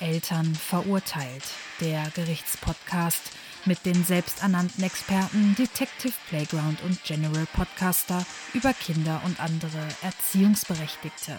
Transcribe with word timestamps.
Eltern 0.00 0.54
verurteilt, 0.54 1.44
der 1.80 2.10
Gerichtspodcast 2.14 3.32
mit 3.66 3.84
den 3.84 4.02
selbsternannten 4.04 4.82
Experten 4.84 5.54
Detective 5.56 6.14
Playground 6.28 6.82
und 6.82 7.02
General 7.04 7.46
Podcaster 7.54 8.24
über 8.54 8.72
Kinder 8.72 9.20
und 9.24 9.38
andere 9.40 9.86
Erziehungsberechtigte. 10.02 11.36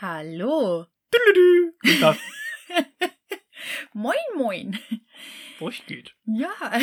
Hallo. 0.00 0.86
Guten 1.82 2.00
Tag. 2.00 2.16
moin, 3.96 4.16
moin. 4.36 4.78
Was 5.58 5.74
geht? 5.86 6.14
Ja, 6.26 6.50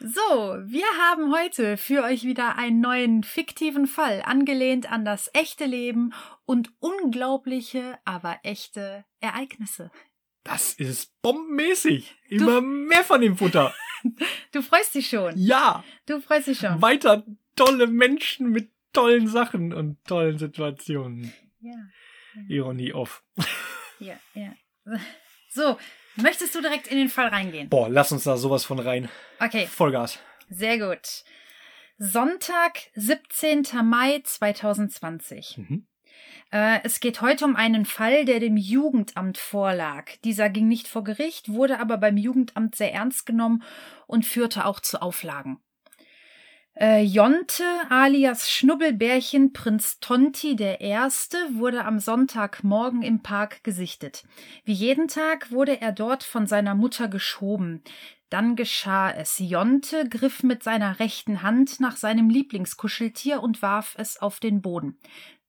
so, 0.00 0.22
wir 0.66 0.86
haben 0.98 1.32
heute 1.32 1.76
für 1.76 2.02
euch 2.02 2.24
wieder 2.24 2.56
einen 2.56 2.80
neuen 2.80 3.22
fiktiven 3.22 3.86
Fall, 3.86 4.22
angelehnt 4.24 4.90
an 4.90 5.04
das 5.04 5.30
echte 5.34 5.66
Leben 5.66 6.14
und 6.46 6.72
unglaubliche, 6.80 7.98
aber 8.06 8.38
echte 8.42 9.04
Ereignisse. 9.20 9.90
Das 10.44 10.72
ist 10.74 11.20
bombenmäßig. 11.20 12.16
Immer 12.28 12.62
mehr 12.62 13.04
von 13.04 13.20
dem 13.20 13.36
Futter. 13.36 13.74
Du 14.52 14.60
freust 14.60 14.94
dich 14.94 15.08
schon. 15.08 15.32
Ja. 15.34 15.82
Du 16.04 16.20
freust 16.20 16.48
dich 16.48 16.58
schon. 16.58 16.82
Weiter 16.82 17.24
tolle 17.56 17.86
Menschen 17.86 18.50
mit 18.50 18.70
tollen 18.92 19.28
Sachen 19.28 19.72
und 19.72 20.04
tollen 20.04 20.36
Situationen. 20.36 21.32
Ja. 21.62 21.72
Ironie 22.50 22.92
off. 22.92 23.24
Ja, 23.98 24.20
ja. 24.34 24.52
So, 25.48 25.78
möchtest 26.16 26.54
du 26.54 26.60
direkt 26.60 26.86
in 26.86 26.98
den 26.98 27.08
Fall 27.08 27.28
reingehen? 27.28 27.68
Boah, 27.68 27.88
lass 27.88 28.12
uns 28.12 28.24
da 28.24 28.36
sowas 28.36 28.64
von 28.64 28.78
rein. 28.78 29.08
Okay, 29.40 29.66
Vollgas. 29.66 30.18
sehr 30.48 30.78
gut. 30.78 31.24
Sonntag, 31.98 32.80
17. 32.94 33.66
Mai 33.84 34.20
2020. 34.24 35.58
Mhm. 35.58 35.86
Äh, 36.50 36.80
es 36.84 37.00
geht 37.00 37.20
heute 37.20 37.44
um 37.44 37.56
einen 37.56 37.84
Fall, 37.84 38.24
der 38.24 38.40
dem 38.40 38.56
Jugendamt 38.56 39.38
vorlag. 39.38 40.10
Dieser 40.24 40.50
ging 40.50 40.68
nicht 40.68 40.88
vor 40.88 41.04
Gericht, 41.04 41.52
wurde 41.52 41.80
aber 41.80 41.98
beim 41.98 42.16
Jugendamt 42.16 42.74
sehr 42.76 42.92
ernst 42.92 43.26
genommen 43.26 43.62
und 44.06 44.24
führte 44.24 44.66
auch 44.66 44.80
zu 44.80 45.02
Auflagen. 45.02 45.58
Äh, 46.76 47.02
Jonte 47.02 47.64
alias 47.88 48.50
Schnubbelbärchen 48.50 49.52
Prinz 49.52 50.00
Tonti 50.00 50.56
der 50.56 50.80
Erste 50.80 51.36
wurde 51.52 51.84
am 51.84 52.00
Sonntagmorgen 52.00 53.02
im 53.02 53.22
Park 53.22 53.62
gesichtet. 53.62 54.24
Wie 54.64 54.72
jeden 54.72 55.06
Tag 55.06 55.52
wurde 55.52 55.80
er 55.80 55.92
dort 55.92 56.24
von 56.24 56.48
seiner 56.48 56.74
Mutter 56.74 57.06
geschoben. 57.06 57.84
Dann 58.28 58.56
geschah 58.56 59.12
es. 59.12 59.38
Jonte 59.38 60.08
griff 60.08 60.42
mit 60.42 60.64
seiner 60.64 60.98
rechten 60.98 61.42
Hand 61.42 61.78
nach 61.78 61.96
seinem 61.96 62.28
Lieblingskuscheltier 62.28 63.40
und 63.40 63.62
warf 63.62 63.94
es 63.96 64.20
auf 64.20 64.40
den 64.40 64.60
Boden. 64.60 64.98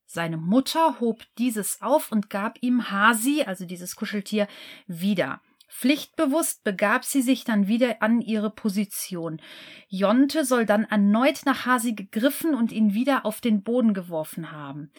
Seine 0.05 0.37
Mutter 0.37 0.99
hob 0.99 1.23
dieses 1.39 1.81
auf 1.81 2.11
und 2.11 2.29
gab 2.29 2.61
ihm 2.61 2.91
Hasi, 2.91 3.41
also 3.43 3.65
dieses 3.65 3.95
Kuscheltier, 3.95 4.47
wieder. 4.85 5.41
Pflichtbewusst 5.69 6.63
begab 6.63 7.03
sie 7.03 7.21
sich 7.21 7.43
dann 7.43 7.67
wieder 7.67 8.01
an 8.01 8.21
ihre 8.21 8.49
Position. 8.49 9.41
Jonte 9.87 10.45
soll 10.45 10.65
dann 10.65 10.85
erneut 10.85 11.41
nach 11.45 11.65
Hasi 11.65 11.93
gegriffen 11.93 12.55
und 12.55 12.71
ihn 12.71 12.93
wieder 12.93 13.25
auf 13.25 13.41
den 13.41 13.63
Boden 13.63 13.93
geworfen 13.93 14.51
haben. 14.51 14.91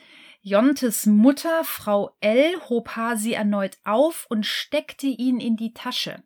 Jontes 0.42 1.06
Mutter, 1.06 1.64
Frau 1.64 2.16
L., 2.20 2.54
hob 2.68 2.90
Hasi 2.94 3.32
erneut 3.32 3.78
auf 3.84 4.26
und 4.28 4.46
steckte 4.46 5.06
ihn 5.06 5.40
in 5.40 5.56
die 5.56 5.72
Tasche. 5.72 6.22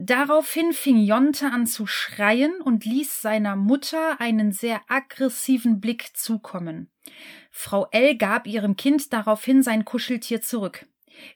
Daraufhin 0.00 0.72
fing 0.72 0.96
Jonte 0.96 1.50
an 1.50 1.66
zu 1.66 1.86
schreien 1.86 2.60
und 2.62 2.84
ließ 2.84 3.20
seiner 3.20 3.56
Mutter 3.56 4.20
einen 4.20 4.52
sehr 4.52 4.80
aggressiven 4.86 5.80
Blick 5.80 6.16
zukommen. 6.16 6.88
Frau 7.50 7.88
L. 7.90 8.16
gab 8.16 8.46
ihrem 8.46 8.76
Kind 8.76 9.12
daraufhin 9.12 9.62
sein 9.62 9.84
Kuscheltier 9.84 10.40
zurück. 10.40 10.86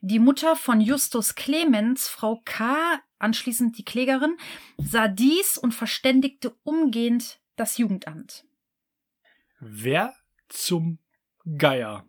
Die 0.00 0.19
Mutter 0.19 0.56
von 0.56 0.80
Justus 0.80 1.34
Clemens, 1.34 2.08
Frau 2.08 2.41
K., 2.44 3.00
anschließend 3.19 3.78
die 3.78 3.84
Klägerin, 3.84 4.36
sah 4.78 5.08
dies 5.08 5.56
und 5.59 5.72
verständigte 5.75 6.54
umgehend 6.65 7.41
das 7.56 7.78
Jugendamt. 7.78 8.44
Wer 9.60 10.15
zum 10.48 10.98
Geier 11.56 12.06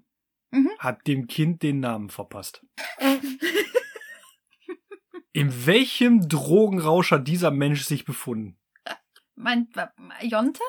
Mhm. 0.51 0.69
hat 0.79 1.07
dem 1.07 1.25
Kind 1.27 1.63
den 1.63 1.79
Namen 1.79 2.09
verpasst? 2.09 2.63
In 5.31 5.65
welchem 5.65 6.27
Drogenrausch 6.29 7.11
hat 7.11 7.27
dieser 7.27 7.49
Mensch 7.51 7.83
sich 7.85 8.05
befunden? 8.05 8.57
Mein 9.35 9.67
Jonte? 10.21 10.61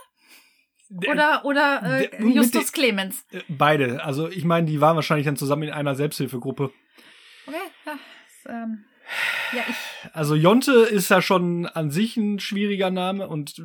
Der- 0.88 1.10
Oder, 1.10 1.44
oder 1.44 2.00
äh, 2.00 2.24
Justus 2.24 2.72
Clemens? 2.72 3.26
Äh, 3.30 3.40
Beide. 3.48 4.02
Also 4.04 4.28
ich 4.28 4.44
meine, 4.44 4.66
die 4.66 4.80
waren 4.80 4.96
wahrscheinlich 4.96 5.26
dann 5.26 5.36
zusammen 5.36 5.64
in 5.64 5.70
einer 5.70 5.94
Selbsthilfegruppe. 5.94 6.72
Okay, 7.46 7.56
ja. 7.86 7.92
das, 7.92 8.52
Ähm, 8.52 8.84
ja, 9.52 9.62
ich. 9.68 10.14
Also 10.14 10.34
Jonte 10.34 10.72
ist 10.72 11.08
ja 11.10 11.22
schon 11.22 11.66
an 11.66 11.90
sich 11.90 12.16
ein 12.16 12.38
schwieriger 12.40 12.90
Name 12.90 13.28
und 13.28 13.62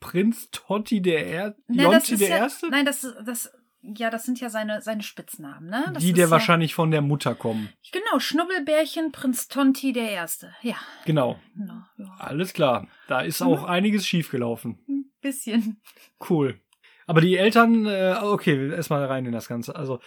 Prinz 0.00 0.50
Totti 0.50 1.00
der 1.02 1.26
er 1.26 1.56
Nein, 1.68 1.90
das 1.90 2.08
Jonte 2.08 2.14
ist 2.14 2.20
der 2.20 2.28
ja, 2.28 2.36
Erste? 2.36 2.68
Nein, 2.70 2.84
das, 2.86 3.06
das, 3.24 3.52
ja, 3.82 4.10
das 4.10 4.24
sind 4.24 4.40
ja 4.40 4.48
seine, 4.48 4.80
seine 4.80 5.02
Spitznamen, 5.02 5.68
ne? 5.68 5.84
Das 5.92 6.02
die 6.02 6.12
der 6.12 6.26
ja, 6.26 6.30
wahrscheinlich 6.30 6.74
von 6.74 6.90
der 6.90 7.02
Mutter 7.02 7.34
kommen. 7.34 7.68
Genau, 7.92 8.18
Schnubbelbärchen, 8.18 9.12
Prinz 9.12 9.48
Tonti 9.48 9.92
der 9.92 10.10
Erste. 10.10 10.54
Ja, 10.62 10.76
Genau. 11.04 11.38
genau. 11.56 11.82
Ja. 11.98 12.14
Alles 12.18 12.52
klar. 12.52 12.88
Da 13.08 13.20
ist 13.20 13.40
Mhm. 13.40 13.46
auch 13.48 13.64
einiges 13.64 14.06
schiefgelaufen. 14.06 14.78
Ein 14.88 15.04
bisschen. 15.20 15.80
Cool. 16.28 16.60
Aber 17.06 17.20
die 17.20 17.36
Eltern, 17.36 17.86
äh, 17.86 18.16
okay, 18.22 18.70
erstmal 18.70 19.04
rein 19.04 19.26
in 19.26 19.32
das 19.32 19.48
Ganze. 19.48 19.74
Also 19.74 20.00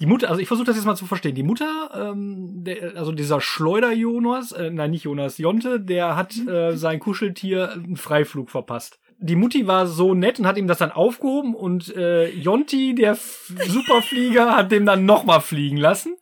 die 0.00 0.06
Mutter, 0.06 0.30
also 0.30 0.40
ich 0.40 0.48
versuche 0.48 0.66
das 0.66 0.76
jetzt 0.76 0.86
mal 0.86 0.96
zu 0.96 1.06
verstehen. 1.06 1.34
Die 1.34 1.42
Mutter, 1.42 1.90
ähm, 1.94 2.64
der, 2.64 2.96
also 2.96 3.12
dieser 3.12 3.40
Schleuder-Jonas, 3.40 4.52
äh, 4.52 4.70
nein, 4.70 4.92
nicht 4.92 5.04
Jonas, 5.04 5.36
Jonte, 5.36 5.78
der 5.78 6.16
hat 6.16 6.34
äh, 6.48 6.74
sein 6.76 7.00
Kuscheltier 7.00 7.72
einen 7.72 7.96
Freiflug 7.96 8.50
verpasst. 8.50 8.98
Die 9.18 9.36
Mutti 9.36 9.66
war 9.66 9.86
so 9.86 10.14
nett 10.14 10.38
und 10.38 10.46
hat 10.46 10.56
ihm 10.56 10.66
das 10.66 10.78
dann 10.78 10.90
aufgehoben 10.90 11.54
und 11.54 11.94
äh, 11.94 12.30
Jonti, 12.30 12.94
der 12.94 13.12
F 13.12 13.52
Superflieger, 13.66 14.56
hat 14.56 14.72
dem 14.72 14.86
dann 14.86 15.04
nochmal 15.04 15.42
fliegen 15.42 15.76
lassen, 15.76 16.16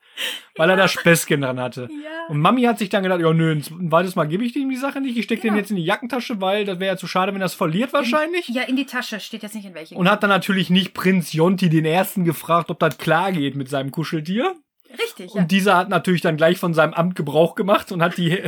weil 0.56 0.70
er 0.70 0.76
da 0.76 0.88
Späßchen 0.88 1.40
dran 1.40 1.60
hatte. 1.60 1.88
Ja. 1.90 2.26
Und 2.28 2.40
Mami 2.40 2.62
hat 2.62 2.78
sich 2.78 2.88
dann 2.88 3.02
gedacht, 3.02 3.20
ja 3.20 3.32
nö, 3.32 3.52
ein 3.52 3.62
zweites 3.62 4.16
Mal 4.16 4.26
gebe 4.26 4.44
ich 4.44 4.52
dem 4.52 4.68
die 4.68 4.76
Sache 4.76 5.00
nicht, 5.00 5.16
ich 5.16 5.24
stecke 5.24 5.42
den 5.42 5.48
Genau. 5.48 5.58
jetzt 5.60 5.70
in 5.70 5.76
die 5.76 5.84
Jackentasche, 5.84 6.40
weil 6.40 6.64
das 6.64 6.78
wäre 6.80 6.92
ja 6.92 6.96
zu 6.96 7.06
schade, 7.06 7.32
wenn 7.34 7.40
er 7.40 7.46
es 7.46 7.54
verliert 7.54 7.92
wahrscheinlich. 7.92 8.48
Ja, 8.48 8.62
in 8.62 8.76
die 8.76 8.86
Tasche, 8.86 9.20
steht 9.20 9.42
jetzt 9.42 9.54
nicht 9.54 9.66
in 9.66 9.74
welche. 9.74 9.94
Und 9.94 10.10
hat 10.10 10.22
dann 10.22 10.30
natürlich 10.30 10.70
nicht 10.70 10.94
Prinz 10.94 11.32
Jonti 11.32 11.68
den 11.68 11.84
Ersten 11.84 12.24
gefragt, 12.24 12.70
ob 12.70 12.78
das 12.78 12.98
klar 12.98 13.32
geht 13.32 13.54
mit 13.56 13.68
seinem 13.68 13.90
Kuscheltier. 13.90 14.54
Richtig, 14.90 15.34
ja. 15.34 15.42
Und 15.42 15.50
dieser 15.50 15.76
hat 15.76 15.90
natürlich 15.90 16.22
dann 16.22 16.36
gleich 16.38 16.58
von 16.58 16.72
seinem 16.74 16.94
Amt 16.94 17.14
Gebrauch 17.14 17.54
gemacht 17.54 17.92
und 17.92 18.02
hat 18.02 18.16
die, 18.16 18.42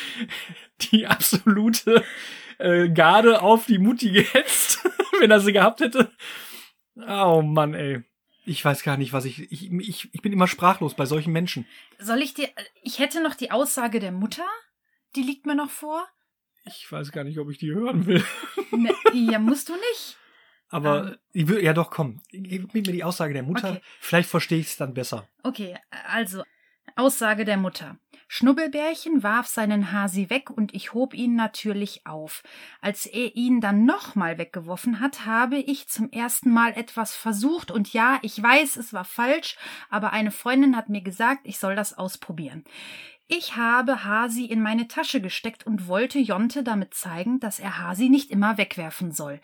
die 0.92 1.06
absolute 1.06 2.02
äh, 2.58 2.88
Garde 2.88 3.42
auf 3.42 3.66
die 3.66 3.78
Mutti 3.78 4.10
gehetzt, 4.12 4.88
wenn 5.20 5.30
er 5.30 5.40
sie 5.40 5.52
gehabt 5.52 5.80
hätte. 5.80 6.10
Oh 7.08 7.42
Mann, 7.42 7.74
ey. 7.74 8.02
Ich 8.48 8.64
weiß 8.64 8.82
gar 8.82 8.96
nicht, 8.96 9.12
was 9.12 9.24
ich, 9.26 9.52
ich, 9.52 9.70
ich, 9.70 10.08
ich 10.12 10.22
bin 10.22 10.32
immer 10.32 10.48
sprachlos 10.48 10.94
bei 10.94 11.04
solchen 11.04 11.32
Menschen. 11.32 11.66
Soll 11.98 12.22
ich 12.22 12.32
dir. 12.34 12.48
Ich 12.82 12.98
hätte 12.98 13.22
noch 13.22 13.34
die 13.34 13.50
Aussage 13.50 14.00
der 14.00 14.12
Mutter. 14.12 14.46
Die 15.16 15.22
liegt 15.22 15.44
mir 15.46 15.54
noch 15.54 15.70
vor. 15.70 16.06
Ich 16.64 16.90
weiß 16.90 17.12
gar 17.12 17.24
nicht, 17.24 17.38
ob 17.38 17.50
ich 17.50 17.58
die 17.58 17.72
hören 17.72 18.06
will. 18.06 18.24
Ne, 18.70 18.94
ja, 19.14 19.38
musst 19.38 19.70
du 19.70 19.72
nicht. 19.72 20.18
Aber 20.68 21.08
Ähm. 21.12 21.16
ich 21.32 21.48
will, 21.48 21.64
ja 21.64 21.72
doch, 21.72 21.90
komm. 21.90 22.20
Gib 22.30 22.74
mir 22.74 22.82
die 22.82 23.02
Aussage 23.02 23.32
der 23.32 23.42
Mutter. 23.42 23.70
Okay. 23.70 23.80
Vielleicht 23.98 24.28
verstehe 24.28 24.58
ich 24.60 24.66
es 24.66 24.76
dann 24.76 24.92
besser. 24.92 25.26
Okay, 25.42 25.76
also. 26.04 26.42
Aussage 26.94 27.44
der 27.46 27.56
Mutter. 27.56 27.98
Schnubbelbärchen 28.30 29.22
warf 29.22 29.46
seinen 29.46 29.90
Hasi 29.90 30.28
weg 30.28 30.50
und 30.50 30.74
ich 30.74 30.92
hob 30.92 31.14
ihn 31.14 31.34
natürlich 31.34 32.06
auf. 32.06 32.42
Als 32.82 33.06
er 33.06 33.34
ihn 33.34 33.62
dann 33.62 33.86
nochmal 33.86 34.36
weggeworfen 34.36 35.00
hat, 35.00 35.24
habe 35.24 35.56
ich 35.56 35.88
zum 35.88 36.10
ersten 36.10 36.50
Mal 36.50 36.72
etwas 36.76 37.16
versucht 37.16 37.70
und 37.70 37.94
ja, 37.94 38.18
ich 38.20 38.40
weiß, 38.40 38.76
es 38.76 38.92
war 38.92 39.06
falsch, 39.06 39.56
aber 39.88 40.12
eine 40.12 40.30
Freundin 40.30 40.76
hat 40.76 40.90
mir 40.90 41.00
gesagt, 41.00 41.40
ich 41.44 41.58
soll 41.58 41.74
das 41.74 41.96
ausprobieren. 41.96 42.64
Ich 43.30 43.56
habe 43.56 44.04
Hasi 44.04 44.46
in 44.46 44.62
meine 44.62 44.88
Tasche 44.88 45.20
gesteckt 45.20 45.66
und 45.66 45.86
wollte 45.86 46.18
Jonte 46.18 46.62
damit 46.62 46.94
zeigen, 46.94 47.40
dass 47.40 47.60
er 47.60 47.78
Hasi 47.78 48.08
nicht 48.08 48.30
immer 48.30 48.56
wegwerfen 48.56 49.12
soll. 49.12 49.40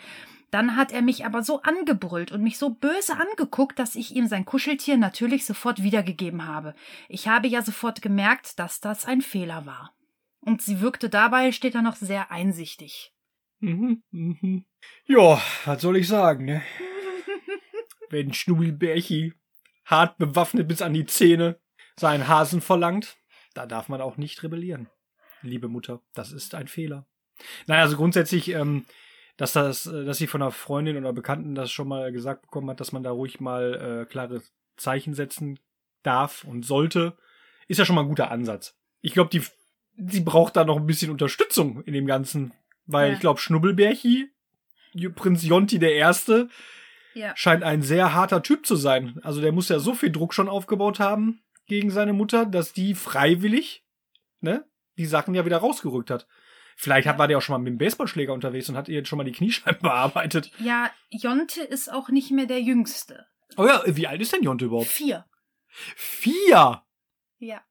Dann 0.51 0.75
hat 0.75 0.91
er 0.91 1.03
mich 1.03 1.27
aber 1.27 1.43
so 1.43 1.61
angebrüllt 1.61 2.33
und 2.33 2.43
mich 2.43 2.57
so 2.57 2.71
böse 2.71 3.15
angeguckt, 3.19 3.79
dass 3.79 3.95
ich 3.95 4.17
ihm 4.17 4.27
sein 4.27 4.47
Kuscheltier 4.47 4.97
natürlich 4.97 5.45
sofort 5.45 5.83
wiedergegeben 5.83 6.47
habe. 6.47 6.75
Ich 7.11 7.29
habe 7.29 7.47
ja 7.47 7.61
sofort 7.61 8.01
gemerkt, 8.01 8.59
dass 8.59 8.81
das 8.81 9.05
ein 9.05 9.21
Fehler 9.21 9.67
war. 9.67 9.95
Und 10.41 10.63
sie 10.63 10.81
wirkte 10.81 11.11
dabei, 11.11 11.53
steht 11.53 11.75
da 11.75 11.83
noch 11.83 11.97
sehr 11.97 12.31
einsichtig. 12.31 13.13
Mhm, 13.59 14.03
mhm. 14.11 14.65
Ja, 15.07 15.43
was 15.67 15.83
soll 15.83 15.99
ich 15.99 16.09
sagen, 16.09 16.47
ne? 16.47 16.63
Wenn 18.09 18.33
Schnubbelbärchi 18.33 19.35
hart 19.85 20.17
bewaffnet 20.17 20.69
bis 20.69 20.81
an 20.81 20.95
die 20.95 21.05
Zähne 21.05 21.61
seinen 21.97 22.29
Hasen 22.29 22.61
verlangt, 22.61 23.17
da 23.55 23.67
darf 23.67 23.89
man 23.89 24.01
auch 24.01 24.17
nicht 24.17 24.43
rebellieren. 24.43 24.89
Liebe 25.43 25.69
Mutter, 25.69 26.01
das 26.15 26.33
ist 26.33 26.55
ein 26.55 26.69
Fehler. 26.69 27.07
Nein, 27.67 27.81
also 27.81 27.97
grundsätzlich, 27.97 28.49
ähm, 28.51 28.85
dass 29.37 29.53
das, 29.53 29.87
äh, 29.87 30.05
dass 30.05 30.19
sie 30.19 30.27
von 30.27 30.43
einer 30.43 30.51
Freundin 30.51 30.97
oder 30.97 31.13
Bekannten 31.13 31.55
das 31.55 31.71
schon 31.73 31.89
mal 31.89 32.13
gesagt 32.13 32.43
bekommen 32.43 32.71
hat, 32.71 32.81
dass 32.81 32.93
man 32.93 33.03
da 33.03 33.11
ruhig 33.11 33.41
mal 33.41 34.03
äh, 34.03 34.11
klare 34.11 34.43
Zeichen 34.77 35.15
setzen 35.15 35.59
darf 36.03 36.45
und 36.45 36.65
sollte, 36.65 37.17
ist 37.69 37.79
ja 37.79 37.85
schon 37.85 37.97
mal 37.97 38.03
ein 38.03 38.09
guter 38.09 38.31
Ansatz. 38.31 38.77
Ich 39.01 39.13
glaube, 39.15 39.31
die, 39.31 39.43
sie 39.97 40.21
braucht 40.21 40.57
da 40.57 40.65
noch 40.65 40.77
ein 40.77 40.87
bisschen 40.87 41.11
Unterstützung 41.11 41.83
in 41.85 41.95
dem 41.95 42.07
Ganzen, 42.07 42.53
weil 42.87 43.09
Ja. 43.09 43.15
ich 43.15 43.21
glaube, 43.21 43.41
Schnubbelbärchi, 43.41 44.31
Prinz 45.15 45.45
Jonti 45.45 45.79
der 45.79 45.95
Erste, 45.95 46.49
Ja. 47.15 47.33
scheint 47.37 47.63
ein 47.63 47.83
sehr 47.83 48.15
harter 48.15 48.43
Typ 48.43 48.67
zu 48.67 48.77
sein. 48.77 49.19
Also 49.23 49.41
der 49.41 49.53
muss 49.53 49.69
ja 49.69 49.79
so 49.79 49.95
viel 49.95 50.11
Druck 50.13 50.35
schon 50.35 50.49
aufgebaut 50.49 51.01
haben 51.01 51.41
gegen 51.67 51.91
seine 51.91 52.13
Mutter, 52.13 52.47
dass 52.47 52.73
die 52.73 52.95
freiwillig, 52.95 53.85
ne, 54.41 54.69
die 54.97 55.07
Sachen 55.07 55.35
ja 55.35 55.45
wieder 55.45 55.59
rausgerückt 55.59 56.11
hat. 56.11 56.27
Vielleicht 56.77 57.07
hat, 57.07 57.19
war 57.19 57.29
der 57.29 57.39
auch 57.39 57.43
schon 57.43 57.55
mal 57.55 57.59
mit 57.59 57.73
dem 57.73 57.79
Baseballschläger 57.79 58.33
unterwegs 58.33 58.69
und 58.69 58.77
hat 58.77 58.89
ihr 58.89 58.97
jetzt 58.97 59.09
schon 59.09 59.17
mal 59.17 59.25
die 59.25 59.33
Kniescheiben 59.33 59.81
bearbeitet. 59.83 60.51
Ja, 60.59 60.91
Jonte 61.09 61.63
ist 61.63 61.93
auch 61.93 62.09
nicht 62.09 62.31
mehr 62.31 62.47
der 62.47 62.61
Jüngste. 62.61 63.27
Oh 63.57 63.67
ja, 63.67 63.83
wie 63.87 64.07
alt 64.07 64.21
ist 64.21 64.33
denn 64.33 64.43
Jonte 64.43 64.65
überhaupt? 64.67 64.89
Vier. 64.89 65.27
Vier! 65.69 66.83
Ja. 67.39 67.63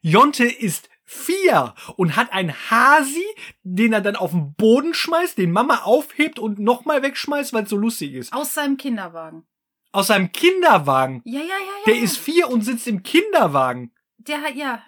Jonte 0.00 0.44
ist 0.44 0.88
vier 1.04 1.74
und 1.96 2.16
hat 2.16 2.32
einen 2.32 2.52
Hasi, 2.70 3.24
den 3.62 3.92
er 3.92 4.00
dann 4.00 4.16
auf 4.16 4.30
den 4.30 4.54
Boden 4.54 4.94
schmeißt, 4.94 5.36
den 5.38 5.52
Mama 5.52 5.82
aufhebt 5.82 6.38
und 6.38 6.58
nochmal 6.58 7.02
wegschmeißt, 7.02 7.52
weil 7.52 7.64
es 7.64 7.70
so 7.70 7.76
lustig 7.76 8.14
ist. 8.14 8.32
Aus 8.32 8.54
seinem 8.54 8.76
Kinderwagen. 8.76 9.46
Aus 9.92 10.06
seinem 10.06 10.32
Kinderwagen. 10.32 11.20
Ja, 11.24 11.40
ja, 11.40 11.46
ja, 11.46 11.48
ja. 11.48 11.84
Der 11.86 11.96
ja. 11.96 12.02
ist 12.02 12.16
vier 12.16 12.48
und 12.48 12.62
sitzt 12.62 12.86
im 12.86 13.02
Kinderwagen. 13.02 13.92
Der 14.16 14.40
hat, 14.40 14.54
ja. 14.54 14.82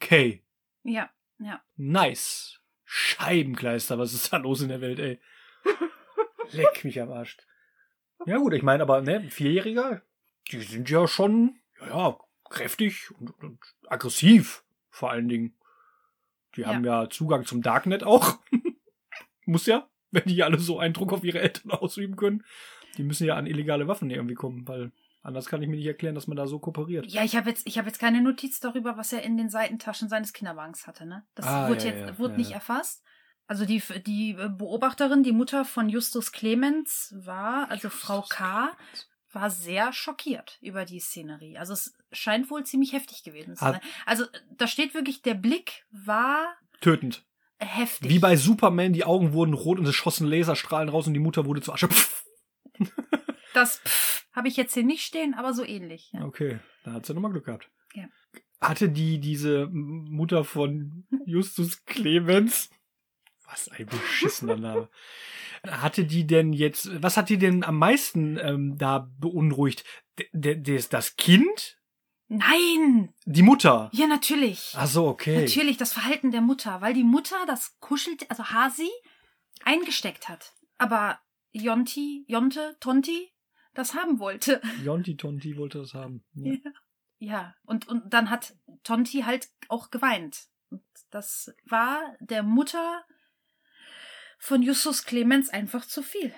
Okay. 0.00 0.42
Ja, 0.82 1.10
ja. 1.38 1.62
Nice. 1.76 2.58
Scheibenkleister, 2.84 3.98
was 3.98 4.14
ist 4.14 4.32
da 4.32 4.38
los 4.38 4.62
in 4.62 4.68
der 4.68 4.80
Welt, 4.80 4.98
ey? 4.98 5.20
Leck 6.52 6.84
mich 6.84 7.00
am 7.02 7.12
Arsch. 7.12 7.36
Ja 8.24 8.38
gut, 8.38 8.54
ich 8.54 8.62
meine, 8.62 8.82
aber 8.82 9.02
ne, 9.02 9.28
Vierjähriger, 9.30 10.02
die 10.50 10.62
sind 10.62 10.88
ja 10.88 11.06
schon, 11.06 11.60
ja, 11.80 11.88
ja 11.88 12.18
kräftig 12.48 13.10
und, 13.18 13.30
und 13.42 13.58
aggressiv, 13.88 14.64
vor 14.88 15.10
allen 15.10 15.28
Dingen. 15.28 15.54
Die 16.56 16.64
haben 16.64 16.84
ja 16.84 17.10
Zugang 17.10 17.44
zum 17.44 17.62
Darknet 17.62 18.04
auch. 18.04 18.38
Muss 19.44 19.66
ja, 19.66 19.88
wenn 20.10 20.24
die 20.24 20.42
alle 20.42 20.58
so 20.58 20.78
Eindruck 20.78 21.12
auf 21.12 21.24
ihre 21.24 21.40
Eltern 21.40 21.72
ausüben 21.72 22.16
können. 22.16 22.44
Die 22.98 23.04
müssen 23.04 23.26
ja 23.26 23.36
an 23.36 23.46
illegale 23.46 23.88
Waffen 23.88 24.10
irgendwie 24.10 24.34
kommen, 24.34 24.68
weil 24.68 24.92
anders 25.22 25.46
kann 25.46 25.62
ich 25.62 25.68
mir 25.68 25.76
nicht 25.76 25.86
erklären, 25.86 26.14
dass 26.14 26.26
man 26.26 26.36
da 26.36 26.46
so 26.46 26.58
kooperiert. 26.58 27.06
Ja, 27.06 27.24
ich 27.24 27.36
habe 27.36 27.48
jetzt, 27.50 27.66
ich 27.66 27.78
habe 27.78 27.88
jetzt 27.88 27.98
keine 27.98 28.20
Notiz 28.20 28.60
darüber, 28.60 28.96
was 28.96 29.12
er 29.12 29.22
in 29.22 29.36
den 29.36 29.48
Seitentaschen 29.50 30.08
seines 30.08 30.32
Kinderwagens 30.32 30.86
hatte, 30.86 31.06
ne? 31.06 31.24
Das 31.34 31.46
Ah, 31.46 31.68
wurde 31.68 31.80
ja, 31.86 31.90
jetzt, 31.92 32.00
ja, 32.08 32.18
wurde 32.18 32.32
ja, 32.34 32.38
nicht 32.38 32.50
erfasst. 32.52 33.02
Also 33.46 33.64
die, 33.64 33.82
die 34.06 34.34
Beobachterin, 34.34 35.22
die 35.22 35.32
Mutter 35.32 35.64
von 35.64 35.88
Justus 35.88 36.32
Clemens 36.32 37.14
war, 37.16 37.70
also 37.70 37.88
Frau 37.88 38.22
K., 38.28 38.70
war 39.32 39.50
sehr 39.50 39.92
schockiert 39.92 40.58
über 40.62 40.84
die 40.86 41.00
Szenerie. 41.00 41.58
Also 41.58 41.74
es 41.74 41.94
scheint 42.12 42.50
wohl 42.50 42.64
ziemlich 42.64 42.92
heftig 42.94 43.22
gewesen 43.22 43.56
zu 43.56 43.64
Hat- 43.64 43.74
sein. 43.74 43.82
Also 44.06 44.24
da 44.56 44.66
steht 44.66 44.94
wirklich, 44.94 45.20
der 45.22 45.34
Blick 45.34 45.84
war 45.90 46.46
Tötend. 46.80 47.24
heftig. 47.58 48.10
Wie 48.10 48.18
bei 48.18 48.36
Superman, 48.36 48.92
die 48.94 49.04
Augen 49.04 49.32
wurden 49.34 49.52
rot 49.54 49.78
und 49.78 49.86
es 49.86 49.94
schossen 49.94 50.26
Laserstrahlen 50.26 50.88
raus 50.88 51.06
und 51.06 51.14
die 51.14 51.20
Mutter 51.20 51.44
wurde 51.44 51.60
zu 51.60 51.72
Asche. 51.72 51.88
Pff. 51.88 52.24
das 53.54 53.80
habe 54.32 54.48
ich 54.48 54.56
jetzt 54.56 54.74
hier 54.74 54.84
nicht 54.84 55.04
stehen, 55.04 55.34
aber 55.34 55.54
so 55.54 55.64
ähnlich. 55.64 56.10
Ja. 56.12 56.24
Okay, 56.24 56.58
da 56.84 56.92
hat 56.92 57.06
sie 57.06 57.14
nochmal 57.14 57.32
Glück 57.32 57.46
gehabt. 57.46 57.70
Ja. 57.94 58.04
Hatte 58.60 58.88
die 58.88 59.18
diese 59.18 59.68
Mutter 59.70 60.44
von 60.44 61.06
Justus 61.26 61.84
Clemens, 61.84 62.70
was 63.44 63.68
ein 63.68 63.86
beschissener 63.86 64.56
Name, 64.56 64.88
hatte 65.66 66.04
die 66.04 66.26
denn 66.26 66.52
jetzt, 66.52 67.02
was 67.02 67.16
hat 67.16 67.28
die 67.28 67.38
denn 67.38 67.64
am 67.64 67.78
meisten 67.78 68.38
ähm, 68.38 68.76
da 68.78 69.10
beunruhigt? 69.18 69.84
D 70.32 70.56
das 70.90 71.16
Kind? 71.16 71.78
Nein! 72.28 73.14
Die 73.24 73.42
Mutter? 73.42 73.90
Ja, 73.92 74.06
natürlich. 74.06 74.74
Ach 74.76 74.86
so, 74.86 75.06
okay. 75.06 75.42
Natürlich 75.42 75.78
das 75.78 75.94
Verhalten 75.94 76.30
der 76.30 76.42
Mutter, 76.42 76.80
weil 76.82 76.92
die 76.92 77.04
Mutter 77.04 77.36
das 77.46 77.78
kuschelt, 77.80 78.30
also 78.30 78.44
Hasi, 78.50 78.90
eingesteckt 79.64 80.28
hat. 80.28 80.52
Aber 80.76 81.18
Jonti, 81.52 82.24
Jonte, 82.28 82.76
Tonti 82.80 83.32
das 83.74 83.94
haben 83.94 84.18
wollte. 84.18 84.60
Jonti 84.84 85.16
Tonti 85.16 85.56
wollte 85.56 85.78
das 85.78 85.94
haben. 85.94 86.24
Ja. 86.34 86.56
Ja, 87.20 87.54
und, 87.64 87.88
und 87.88 88.12
dann 88.12 88.30
hat 88.30 88.54
Tonti 88.84 89.22
halt 89.22 89.48
auch 89.68 89.90
geweint. 89.90 90.46
Und 90.70 90.82
das 91.10 91.54
war 91.64 92.00
der 92.20 92.42
Mutter 92.42 93.04
von 94.38 94.62
Justus 94.62 95.04
Clemens 95.04 95.48
einfach 95.48 95.84
zu 95.84 96.02
viel. 96.02 96.32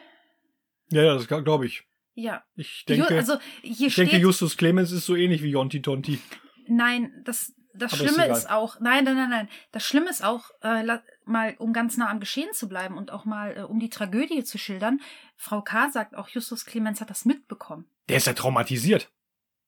Ja, 0.90 1.02
ja, 1.02 1.14
das 1.14 1.28
glaube 1.28 1.66
ich. 1.66 1.84
Ja. 2.14 2.44
Ich 2.56 2.84
denke, 2.86 3.14
also 3.16 3.38
hier 3.62 3.88
ich 3.88 3.92
steht. 3.92 4.10
denke, 4.10 4.22
Justus 4.22 4.56
Clemens 4.56 4.90
ist 4.92 5.06
so 5.06 5.16
ähnlich 5.16 5.42
wie 5.42 5.50
Jonti 5.50 5.82
Tonti. 5.82 6.18
Nein, 6.66 7.12
das, 7.24 7.54
das 7.74 7.92
Aber 7.92 8.02
ist 8.02 8.08
Schlimme 8.08 8.24
egal. 8.24 8.38
ist, 8.38 8.50
auch, 8.50 8.80
nein, 8.80 9.04
nein, 9.04 9.16
nein, 9.16 9.30
nein. 9.30 9.48
Das 9.72 9.84
Schlimme 9.86 10.10
ist 10.10 10.24
auch, 10.24 10.50
äh, 10.62 10.98
mal 11.30 11.54
um 11.58 11.72
ganz 11.72 11.96
nah 11.96 12.10
am 12.10 12.20
Geschehen 12.20 12.52
zu 12.52 12.68
bleiben 12.68 12.96
und 12.96 13.10
auch 13.10 13.24
mal 13.24 13.56
äh, 13.56 13.62
um 13.62 13.78
die 13.80 13.90
Tragödie 13.90 14.44
zu 14.44 14.58
schildern. 14.58 15.00
Frau 15.36 15.62
K. 15.62 15.90
sagt 15.90 16.14
auch, 16.16 16.28
Justus 16.28 16.64
Clemens 16.66 17.00
hat 17.00 17.10
das 17.10 17.24
mitbekommen. 17.24 17.86
Der 18.08 18.18
ist 18.18 18.26
ja 18.26 18.32
traumatisiert. 18.34 19.10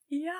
Ja, 0.08 0.32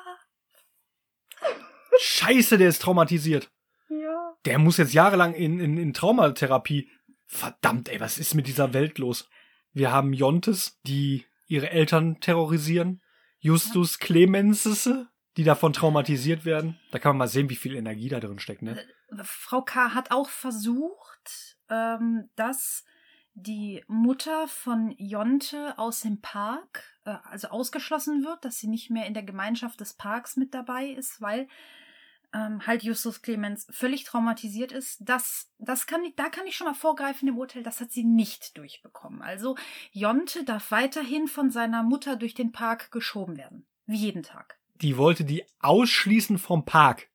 Scheiße, 2.01 2.59
der 2.59 2.69
ist 2.69 2.83
traumatisiert. 2.83 3.51
ja. 3.89 4.35
Der 4.45 4.59
muss 4.59 4.77
jetzt 4.79 4.93
jahrelang 4.93 5.35
in, 5.35 5.61
in, 5.61 5.77
in 5.77 5.93
Traumatherapie. 5.93 6.91
Verdammt, 7.27 7.89
ey, 7.89 8.01
was 8.01 8.19
ist 8.19 8.35
mit 8.35 8.47
dieser 8.47 8.75
Welt 8.75 8.99
los? 8.99 9.29
Wir 9.73 9.93
haben 9.93 10.13
Jontes, 10.13 10.81
die 10.85 11.25
ihre 11.47 11.71
Eltern 11.71 12.21
terrorisieren. 12.21 13.03
Justus 13.39 13.99
Clemenses, 13.99 14.91
die 15.37 15.45
davon 15.45 15.73
traumatisiert 15.73 16.45
werden. 16.45 16.79
Da 16.91 16.99
kann 16.99 17.11
man 17.11 17.19
mal 17.19 17.29
sehen, 17.29 17.51
wie 17.51 17.57
viel 17.57 17.75
Energie 17.75 18.09
da 18.09 18.21
drin 18.21 18.39
steckt, 18.39 18.63
ne? 18.63 18.79
Frau 19.23 19.63
K. 19.63 19.95
hat 19.95 20.11
auch 20.11 20.29
versucht, 20.29 21.57
ähm, 21.69 22.29
dass 22.37 22.85
die 23.35 23.83
Mutter 23.87 24.47
von 24.47 24.95
Jonte 24.99 25.79
aus 25.79 26.01
dem 26.01 26.21
Park, 26.21 26.85
äh, 27.05 27.17
also 27.25 27.49
ausgeschlossen 27.49 28.25
wird, 28.25 28.45
dass 28.45 28.59
sie 28.59 28.69
nicht 28.69 28.91
mehr 28.91 29.07
in 29.07 29.15
der 29.15 29.23
Gemeinschaft 29.23 29.81
des 29.81 29.95
Parks 29.95 30.37
mit 30.37 30.53
dabei 30.53 30.87
ist, 30.87 31.21
weil 31.21 31.49
ähm, 32.35 32.67
halt 32.67 32.83
Justus 32.83 33.23
Clemens 33.23 33.67
völlig 33.71 34.05
traumatisiert 34.05 34.73
ist. 34.73 34.99
Das, 35.01 35.51
das 35.59 35.87
kann 35.87 36.05
ich, 36.05 36.15
da 36.15 36.29
kann 36.29 36.47
ich 36.47 36.57
schon 36.57 36.67
mal 36.67 36.75
vorgreifen 36.75 37.29
im 37.29 37.39
Urteil, 37.39 37.63
das 37.63 37.81
hat 37.81 37.91
sie 37.91 38.05
nicht 38.05 38.57
durchbekommen. 38.57 39.23
Also 39.23 39.57
Jonte 39.93 40.45
darf 40.45 40.71
weiterhin 40.71 41.27
von 41.27 41.51
seiner 41.51 41.83
Mutter 41.83 42.17
durch 42.17 42.35
den 42.35 42.53
Park 42.53 42.91
geschoben 42.91 43.37
werden. 43.37 43.67
Wie 43.87 43.97
jeden 43.97 44.23
Tag. 44.23 44.59
Die 44.83 44.97
wollte 44.97 45.25
die 45.25 45.45
ausschließen 45.61 46.39
vom 46.39 46.65
Park. 46.65 47.09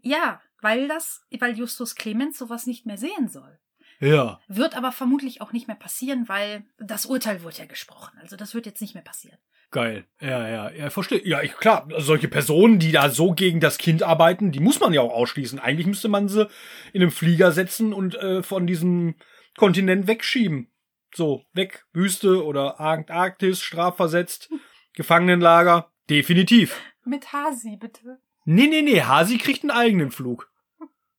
Ja, 0.00 0.40
weil 0.60 0.88
das, 0.88 1.22
weil 1.38 1.56
Justus 1.56 1.94
Clemens 1.94 2.38
sowas 2.38 2.66
nicht 2.66 2.86
mehr 2.86 2.98
sehen 2.98 3.28
soll. 3.28 3.58
Ja. 4.00 4.40
Wird 4.48 4.76
aber 4.76 4.92
vermutlich 4.92 5.42
auch 5.42 5.52
nicht 5.52 5.68
mehr 5.68 5.76
passieren, 5.76 6.28
weil 6.28 6.64
das 6.78 7.04
Urteil 7.04 7.42
wurde 7.42 7.58
ja 7.58 7.66
gesprochen. 7.66 8.18
Also 8.20 8.36
das 8.36 8.54
wird 8.54 8.66
jetzt 8.66 8.80
nicht 8.80 8.94
mehr 8.94 9.04
passieren. 9.04 9.38
Geil. 9.70 10.06
Ja, 10.20 10.48
ja, 10.48 10.70
ja, 10.70 10.90
verstehe. 10.90 11.24
Ja, 11.24 11.42
ich, 11.42 11.52
klar, 11.52 11.86
solche 11.98 12.26
Personen, 12.26 12.78
die 12.80 12.92
da 12.92 13.10
so 13.10 13.32
gegen 13.32 13.60
das 13.60 13.78
Kind 13.78 14.02
arbeiten, 14.02 14.50
die 14.50 14.58
muss 14.58 14.80
man 14.80 14.92
ja 14.92 15.00
auch 15.00 15.12
ausschließen. 15.12 15.60
Eigentlich 15.60 15.86
müsste 15.86 16.08
man 16.08 16.28
sie 16.28 16.48
in 16.92 17.02
einem 17.02 17.12
Flieger 17.12 17.52
setzen 17.52 17.92
und 17.92 18.16
äh, 18.16 18.42
von 18.42 18.66
diesem 18.66 19.14
Kontinent 19.56 20.08
wegschieben. 20.08 20.72
So, 21.14 21.44
weg, 21.52 21.84
Wüste 21.92 22.44
oder 22.44 22.80
Antarktis, 22.80 23.60
strafversetzt, 23.60 24.50
Gefangenenlager, 24.94 25.92
definitiv. 26.08 26.80
Mit 27.04 27.32
Hasi, 27.32 27.76
bitte. 27.76 28.20
Nee, 28.44 28.66
nee, 28.68 28.82
nee, 28.82 29.02
Hasi 29.02 29.38
kriegt 29.38 29.62
einen 29.62 29.70
eigenen 29.70 30.10
Flug. 30.10 30.50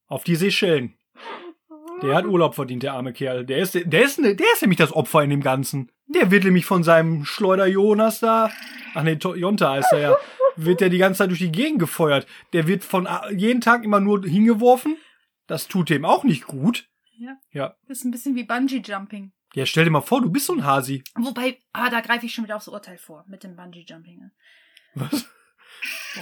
Auf 0.08 0.24
die 0.24 0.36
Seychellen. 0.36 0.96
Der 2.02 2.16
hat 2.16 2.26
Urlaub 2.26 2.56
verdient, 2.56 2.84
der 2.84 2.94
arme 2.94 3.14
Kerl. 3.14 3.46
Der 3.46 3.60
ist, 3.60 3.76
der 3.76 4.04
ist, 4.04 4.18
der 4.18 4.34
ist 4.54 4.62
nämlich 4.62 4.78
das 4.80 4.92
Opfer 4.92 5.24
in 5.24 5.30
dem 5.30 5.42
Ganzen. 5.42 5.92
Der 6.08 6.32
wird 6.32 6.44
nämlich 6.44 6.66
von 6.66 6.84
seinem 6.84 7.26
Schleuder 7.26 7.68
Jonas 7.68 8.20
da, 8.20 8.52
ach 8.96 9.04
nee, 9.04 9.14
Jonte 9.14 9.70
heißt 9.70 9.94
er 9.94 10.00
ja, 10.00 10.18
wird 10.56 10.82
der 10.82 10.90
die 10.90 10.98
ganze 10.98 11.20
Zeit 11.20 11.30
durch 11.30 11.40
die 11.40 11.52
Gegend 11.52 11.80
gefeuert. 11.80 12.26
Der 12.54 12.68
wird 12.68 12.84
von 12.84 13.06
a- 13.08 13.30
jeden 13.30 13.62
Tag 13.62 13.84
immer 13.84 14.00
nur 14.00 14.24
hingeworfen. 14.24 14.98
Das 15.48 15.68
tut 15.68 15.90
dem 15.90 16.04
auch 16.04 16.24
nicht 16.24 16.46
gut. 16.48 16.90
Ja. 17.18 17.38
Ja. 17.52 17.76
Das 17.88 18.00
ist 18.00 18.06
ein 18.06 18.12
bisschen 18.12 18.36
wie 18.36 18.44
Bungee 18.44 18.82
Jumping. 18.84 19.32
Ja, 19.54 19.66
stell 19.66 19.84
dir 19.86 19.92
mal 19.92 20.02
vor, 20.02 20.22
du 20.22 20.30
bist 20.32 20.48
so 20.48 20.54
ein 20.54 20.66
Hasi. 20.66 21.04
Wobei, 21.16 21.60
ah, 21.72 21.90
da 21.90 22.02
greife 22.02 22.26
ich 22.26 22.34
schon 22.34 22.46
wieder 22.46 22.56
aufs 22.56 22.68
Urteil 22.68 22.98
vor 22.98 23.26
mit 23.28 23.44
dem 23.44 23.56
Bungee 23.56 23.86
Jumping. 23.88 24.32
Was? 24.96 25.30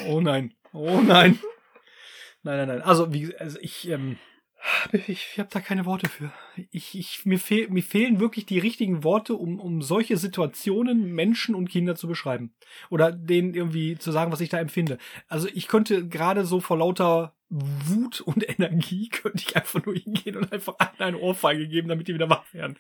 Oh 0.08 0.22
nein. 0.22 0.54
Oh 0.74 1.02
nein. 1.02 1.40
Nein, 2.44 2.58
nein, 2.58 2.68
nein. 2.68 2.82
Also, 2.82 3.14
wie, 3.14 3.36
also 3.36 3.60
ich, 3.62 3.90
ähm, 3.90 4.18
ich, 4.92 5.10
ich 5.10 5.40
habe 5.40 5.50
da 5.52 5.60
keine 5.60 5.86
Worte 5.86 6.10
für. 6.10 6.32
Ich, 6.72 6.98
ich, 6.98 7.26
mir, 7.26 7.40
fehl, 7.40 7.70
mir 7.70 7.84
fehlen 7.84 8.20
wirklich 8.20 8.46
die 8.46 8.60
richtigen 8.60 9.04
Worte, 9.04 9.36
um, 9.36 9.60
um 9.60 9.82
solche 9.82 10.18
Situationen, 10.18 11.14
Menschen 11.14 11.56
und 11.56 11.70
Kinder 11.70 11.96
zu 11.96 12.08
beschreiben. 12.08 12.54
Oder 12.90 13.12
denen 13.12 13.54
irgendwie 13.54 13.98
zu 13.98 14.12
sagen, 14.12 14.32
was 14.32 14.42
ich 14.42 14.50
da 14.50 14.60
empfinde. 14.60 14.98
Also 15.28 15.48
ich 15.54 15.68
könnte 15.68 16.08
gerade 16.08 16.46
so 16.46 16.60
vor 16.60 16.78
lauter 16.78 17.36
Wut 17.50 18.22
und 18.22 18.48
Energie, 18.60 19.10
könnte 19.10 19.44
ich 19.48 19.56
einfach 19.56 19.86
nur 19.86 19.96
hingehen 19.96 20.38
und 20.38 20.52
einfach 20.52 20.76
allen 20.78 20.94
eine 21.00 21.20
Ohrfeige 21.20 21.68
geben, 21.68 21.88
damit 21.88 22.08
die 22.08 22.14
wieder 22.14 22.30
wach 22.30 22.54
werden. 22.54 22.78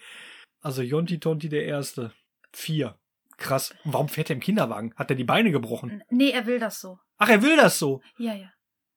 Also 0.62 0.82
Jonti 0.82 1.20
Tonti 1.20 1.50
der 1.50 1.66
Erste. 1.66 2.12
Vier. 2.52 2.98
Krass. 3.40 3.74
Warum 3.86 4.10
fährt 4.10 4.30
er 4.30 4.36
im 4.36 4.42
Kinderwagen? 4.42 4.94
Hat 4.96 5.10
er 5.10 5.16
die 5.16 5.24
Beine 5.24 5.52
gebrochen? 5.52 6.04
Nee, 6.10 6.32
er 6.32 6.46
will 6.46 6.60
das 6.60 6.80
so. 6.82 7.00
Ach, 7.18 7.30
er 7.30 7.42
will 7.42 7.56
das 7.56 7.80
so. 7.80 8.02
Ja, 8.18 8.34
ja. 8.34 8.52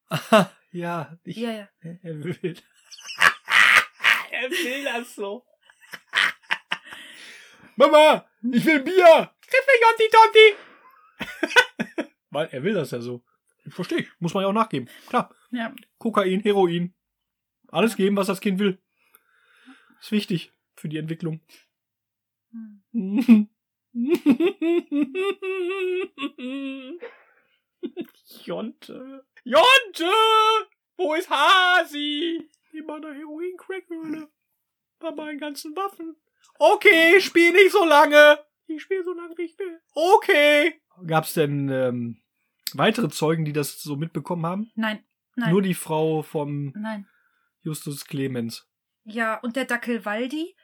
Aha, 0.08 0.50
ja, 0.72 1.16
ich, 1.25 1.37
Ja, 1.37 1.50
ja. 1.52 1.68
er 1.80 2.25
will. 2.25 2.38
er 4.30 4.50
will 4.50 4.84
das 4.84 5.14
so. 5.14 5.44
Mama, 7.76 8.26
ich 8.42 8.64
will 8.64 8.80
Bier. 8.82 9.30
Gib 9.40 9.61
mir 9.66 9.80
Jonti 9.80 10.08
Tonti. 10.12 12.08
Weil 12.30 12.49
er 12.49 12.62
will 12.62 12.75
das 12.75 12.90
ja 12.90 13.00
so. 13.00 13.22
Verstehe 13.68 13.99
ich. 14.00 14.08
Muss 14.18 14.34
man 14.34 14.42
ja 14.42 14.49
auch 14.49 14.52
nachgeben. 14.52 14.88
Klar. 15.08 15.34
Ja. 15.50 15.72
Kokain, 15.99 16.40
Heroin. 16.40 16.94
Alles 17.68 17.96
geben, 17.96 18.16
was 18.16 18.26
das 18.26 18.40
Kind 18.40 18.58
will. 18.58 18.82
Ist 20.00 20.11
wichtig 20.12 20.52
für 20.75 20.88
die 20.88 20.99
Entwicklung. 20.99 21.40
Hm. 22.92 23.49
Jonte. 28.44 29.26
Jonte! 29.44 30.12
Wo 30.96 31.14
ist 31.14 31.28
Hasi? 31.28 32.49
Die 32.72 32.82
meiner 32.82 33.12
Heroin-Crackhöhle. 33.12 34.28
Bei 34.99 35.11
meinen 35.11 35.38
ganzen 35.38 35.76
Waffen. 35.76 36.16
Okay, 36.58 37.20
spiel 37.20 37.52
nicht 37.52 37.72
so 37.72 37.84
lange. 37.84 38.38
Ich 38.66 38.82
spiele 38.82 39.04
so 39.04 39.12
lange, 39.12 39.37
wie 39.37 39.42
ich 39.42 39.58
will. 39.58 39.80
Okay. 39.94 40.80
Gab's 41.06 41.34
denn 41.34 41.68
ähm, 41.68 42.22
weitere 42.72 43.08
Zeugen, 43.08 43.44
die 43.44 43.52
das 43.52 43.82
so 43.82 43.96
mitbekommen 43.96 44.46
haben? 44.46 44.70
Nein, 44.75 45.04
nein, 45.37 45.50
Nur 45.50 45.61
die 45.61 45.75
Frau 45.75 46.22
vom 46.22 46.72
nein. 46.76 47.06
Justus 47.61 48.06
Clemens. 48.06 48.66
Ja, 49.04 49.38
und 49.40 49.56
der 49.56 49.64
Dackel 49.64 50.04
Waldi, 50.04 50.54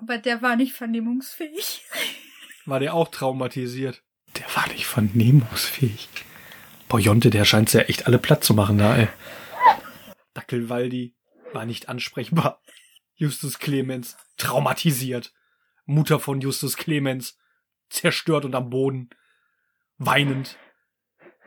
aber 0.00 0.18
der 0.18 0.42
war 0.42 0.56
nicht 0.56 0.72
vernehmungsfähig. 0.72 1.84
War 2.66 2.78
der 2.78 2.94
auch 2.94 3.08
traumatisiert? 3.08 4.02
Der 4.36 4.44
war 4.54 4.68
nicht 4.68 4.86
vernehmungsfähig. 4.86 6.08
Boah, 6.88 7.00
Jonte, 7.00 7.30
der 7.30 7.44
scheint's 7.44 7.72
ja 7.72 7.80
echt 7.80 8.06
alle 8.06 8.18
platt 8.18 8.44
zu 8.44 8.52
machen 8.54 8.78
da, 8.78 8.96
ey. 8.96 9.08
Dackelwaldi 10.34 11.16
war 11.52 11.64
nicht 11.64 11.88
ansprechbar. 11.88 12.60
Justus 13.14 13.58
Clemens 13.58 14.18
traumatisiert. 14.36 15.32
Mutter 15.86 16.20
von 16.20 16.40
Justus 16.40 16.76
Clemens 16.76 17.38
zerstört 17.88 18.44
und 18.44 18.54
am 18.54 18.70
Boden. 18.70 19.10
Weinend. 19.96 20.58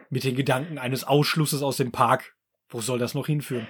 Mit 0.09 0.23
den 0.23 0.35
Gedanken 0.35 0.77
eines 0.77 1.03
Ausschlusses 1.03 1.61
aus 1.61 1.77
dem 1.77 1.91
Park. 1.91 2.35
Wo 2.69 2.81
soll 2.81 2.99
das 2.99 3.13
noch 3.13 3.27
hinführen? 3.27 3.67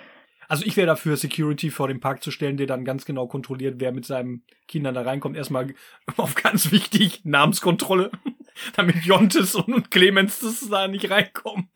Also 0.54 0.68
ich 0.68 0.78
wäre 0.78 0.86
dafür, 0.86 1.18
Security 1.18 1.72
vor 1.72 1.88
dem 1.88 2.00
Park 2.00 2.22
zu 2.22 2.30
stellen, 2.30 2.58
der 2.58 2.68
dann 2.68 2.86
ganz 2.86 3.06
genau 3.06 3.26
kontrolliert, 3.26 3.80
wer 3.80 3.92
mit 3.92 4.06
seinen 4.06 4.44
Kindern 4.68 4.94
da 4.94 5.02
reinkommt. 5.02 5.36
Erstmal 5.36 5.74
auf 6.18 6.36
ganz 6.36 6.72
wichtig, 6.72 7.22
Namenskontrolle, 7.26 8.12
damit 8.76 8.98
Jontes 8.98 9.56
und 9.56 9.90
Clemens 9.90 10.42
das 10.42 10.70
da 10.70 10.88
nicht 10.88 11.10
reinkommen. 11.10 11.72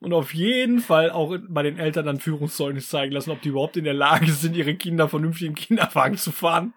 Und 0.00 0.12
auf 0.12 0.34
jeden 0.34 0.80
Fall 0.80 1.10
auch 1.10 1.34
bei 1.48 1.62
den 1.62 1.78
Eltern 1.78 2.04
dann 2.04 2.20
Führungszeugnis 2.20 2.90
zeigen 2.90 3.12
lassen, 3.12 3.30
ob 3.30 3.40
die 3.40 3.48
überhaupt 3.48 3.78
in 3.78 3.84
der 3.84 3.94
Lage 3.94 4.30
sind, 4.30 4.54
ihre 4.54 4.74
Kinder 4.74 5.08
vernünftig 5.08 5.48
im 5.48 5.54
Kinderwagen 5.54 6.18
zu 6.18 6.30
fahren. 6.30 6.74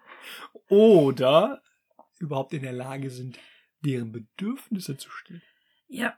Oder 0.70 1.62
überhaupt 2.20 2.54
in 2.54 2.62
der 2.62 2.72
Lage 2.72 3.10
sind, 3.10 3.38
deren 3.82 4.14
Bedürfnisse 4.14 4.96
zu 4.96 5.10
stillen. 5.10 5.42
Ja, 5.90 6.16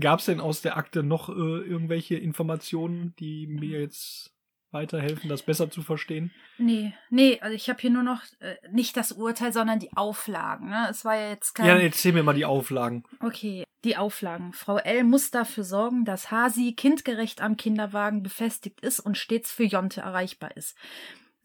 Gab 0.00 0.20
es 0.20 0.26
denn 0.26 0.40
aus 0.40 0.62
der 0.62 0.76
Akte 0.76 1.02
noch 1.02 1.28
äh, 1.28 1.32
irgendwelche 1.32 2.16
Informationen, 2.16 3.14
die 3.18 3.46
mir 3.46 3.80
jetzt 3.80 4.32
weiterhelfen, 4.72 5.28
das 5.28 5.42
besser 5.42 5.70
zu 5.70 5.82
verstehen? 5.82 6.30
nee, 6.58 6.94
nee, 7.10 7.38
also 7.40 7.54
ich 7.54 7.68
habe 7.68 7.80
hier 7.80 7.90
nur 7.90 8.02
noch 8.02 8.22
äh, 8.40 8.56
nicht 8.70 8.96
das 8.96 9.12
Urteil, 9.12 9.52
sondern 9.52 9.78
die 9.78 9.92
Auflagen. 9.96 10.70
Ne? 10.70 10.88
Es 10.90 11.04
war 11.04 11.16
ja 11.16 11.30
jetzt 11.30 11.54
kein. 11.54 11.66
Ja, 11.66 11.76
erzähl 11.76 12.12
mir 12.12 12.22
mal 12.22 12.34
die 12.34 12.44
Auflagen. 12.44 13.04
Okay, 13.20 13.64
die 13.84 13.96
Auflagen. 13.96 14.52
Frau 14.52 14.78
L. 14.78 15.04
muss 15.04 15.30
dafür 15.30 15.64
sorgen, 15.64 16.04
dass 16.04 16.30
Hasi 16.30 16.72
kindgerecht 16.72 17.40
am 17.40 17.56
Kinderwagen 17.56 18.22
befestigt 18.22 18.80
ist 18.80 19.00
und 19.00 19.18
stets 19.18 19.52
für 19.52 19.64
Jonte 19.64 20.00
erreichbar 20.00 20.56
ist. 20.56 20.76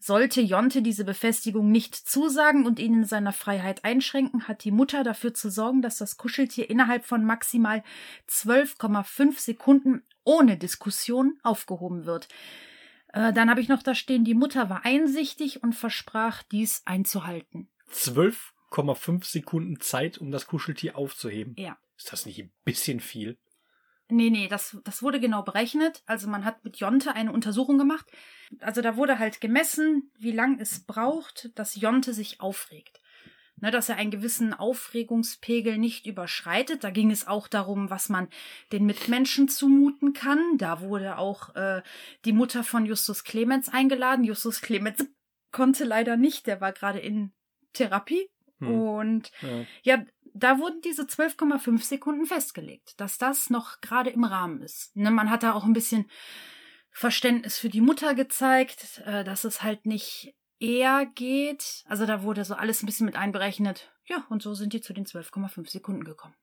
Sollte 0.00 0.40
Jonte 0.40 0.80
diese 0.80 1.04
Befestigung 1.04 1.72
nicht 1.72 1.96
zusagen 1.96 2.66
und 2.66 2.78
ihn 2.78 2.94
in 2.94 3.04
seiner 3.04 3.32
Freiheit 3.32 3.84
einschränken, 3.84 4.46
hat 4.46 4.62
die 4.62 4.70
Mutter 4.70 5.02
dafür 5.02 5.34
zu 5.34 5.50
sorgen, 5.50 5.82
dass 5.82 5.98
das 5.98 6.16
Kuscheltier 6.16 6.70
innerhalb 6.70 7.04
von 7.04 7.24
maximal 7.24 7.82
12,5 8.30 9.40
Sekunden 9.40 10.02
ohne 10.22 10.56
Diskussion 10.56 11.38
aufgehoben 11.42 12.06
wird. 12.06 12.28
Äh, 13.12 13.32
dann 13.32 13.50
habe 13.50 13.60
ich 13.60 13.68
noch 13.68 13.82
da 13.82 13.94
stehen, 13.94 14.24
die 14.24 14.34
Mutter 14.34 14.68
war 14.70 14.84
einsichtig 14.84 15.62
und 15.62 15.74
versprach, 15.74 16.42
dies 16.42 16.82
einzuhalten. 16.84 17.70
12,5 17.90 19.24
Sekunden 19.24 19.80
Zeit, 19.80 20.18
um 20.18 20.30
das 20.30 20.46
Kuscheltier 20.46 20.96
aufzuheben. 20.96 21.54
Ja. 21.56 21.78
Ist 21.96 22.12
das 22.12 22.26
nicht 22.26 22.38
ein 22.40 22.52
bisschen 22.64 23.00
viel? 23.00 23.38
Nee, 24.10 24.30
nee, 24.30 24.48
das, 24.48 24.78
das 24.84 25.02
wurde 25.02 25.20
genau 25.20 25.42
berechnet. 25.42 26.02
Also 26.06 26.28
man 26.28 26.44
hat 26.44 26.64
mit 26.64 26.78
Jonte 26.78 27.14
eine 27.14 27.32
Untersuchung 27.32 27.76
gemacht. 27.76 28.06
Also 28.60 28.80
da 28.80 28.96
wurde 28.96 29.18
halt 29.18 29.40
gemessen, 29.40 30.10
wie 30.18 30.32
lang 30.32 30.58
es 30.60 30.84
braucht, 30.84 31.50
dass 31.56 31.76
Jonte 31.76 32.14
sich 32.14 32.40
aufregt. 32.40 33.00
Ne, 33.60 33.70
dass 33.70 33.88
er 33.88 33.96
einen 33.96 34.10
gewissen 34.10 34.54
Aufregungspegel 34.54 35.78
nicht 35.78 36.06
überschreitet. 36.06 36.84
Da 36.84 36.90
ging 36.90 37.10
es 37.10 37.26
auch 37.26 37.48
darum, 37.48 37.90
was 37.90 38.08
man 38.08 38.28
den 38.72 38.86
Mitmenschen 38.86 39.48
zumuten 39.48 40.12
kann. 40.12 40.58
Da 40.58 40.80
wurde 40.80 41.18
auch 41.18 41.54
äh, 41.56 41.82
die 42.24 42.32
Mutter 42.32 42.62
von 42.62 42.86
Justus 42.86 43.24
Clemens 43.24 43.68
eingeladen. 43.68 44.24
Justus 44.24 44.60
Clemens 44.60 45.04
konnte 45.52 45.84
leider 45.84 46.16
nicht, 46.16 46.46
der 46.46 46.60
war 46.60 46.72
gerade 46.72 47.00
in 47.00 47.32
Therapie. 47.72 48.30
Hm. 48.58 48.80
Und 48.80 49.32
Ja. 49.42 49.64
ja, 49.82 50.04
da 50.34 50.58
wurden 50.58 50.80
diese 50.82 51.02
12,5 51.02 51.82
Sekunden 51.82 52.26
festgelegt, 52.26 53.00
dass 53.00 53.18
das 53.18 53.50
noch 53.50 53.80
gerade 53.80 54.10
im 54.10 54.24
Rahmen 54.24 54.62
ist. 54.62 54.94
Ne, 54.96 55.10
man 55.10 55.30
hat 55.30 55.42
da 55.42 55.52
auch 55.52 55.64
ein 55.64 55.72
bisschen 55.72 56.08
Verständnis 56.90 57.58
für 57.58 57.68
die 57.68 57.80
Mutter 57.80 58.14
gezeigt, 58.14 59.02
äh, 59.04 59.24
dass 59.24 59.44
es 59.44 59.62
halt 59.62 59.86
nicht 59.86 60.34
eher 60.58 61.06
geht. 61.14 61.84
Also 61.86 62.06
da 62.06 62.22
wurde 62.22 62.44
so 62.44 62.54
alles 62.54 62.82
ein 62.82 62.86
bisschen 62.86 63.06
mit 63.06 63.16
einberechnet. 63.16 63.92
Ja, 64.06 64.26
und 64.30 64.42
so 64.42 64.54
sind 64.54 64.72
die 64.72 64.80
zu 64.80 64.92
den 64.92 65.04
12,5 65.04 65.68
Sekunden 65.68 66.04
gekommen. 66.04 66.34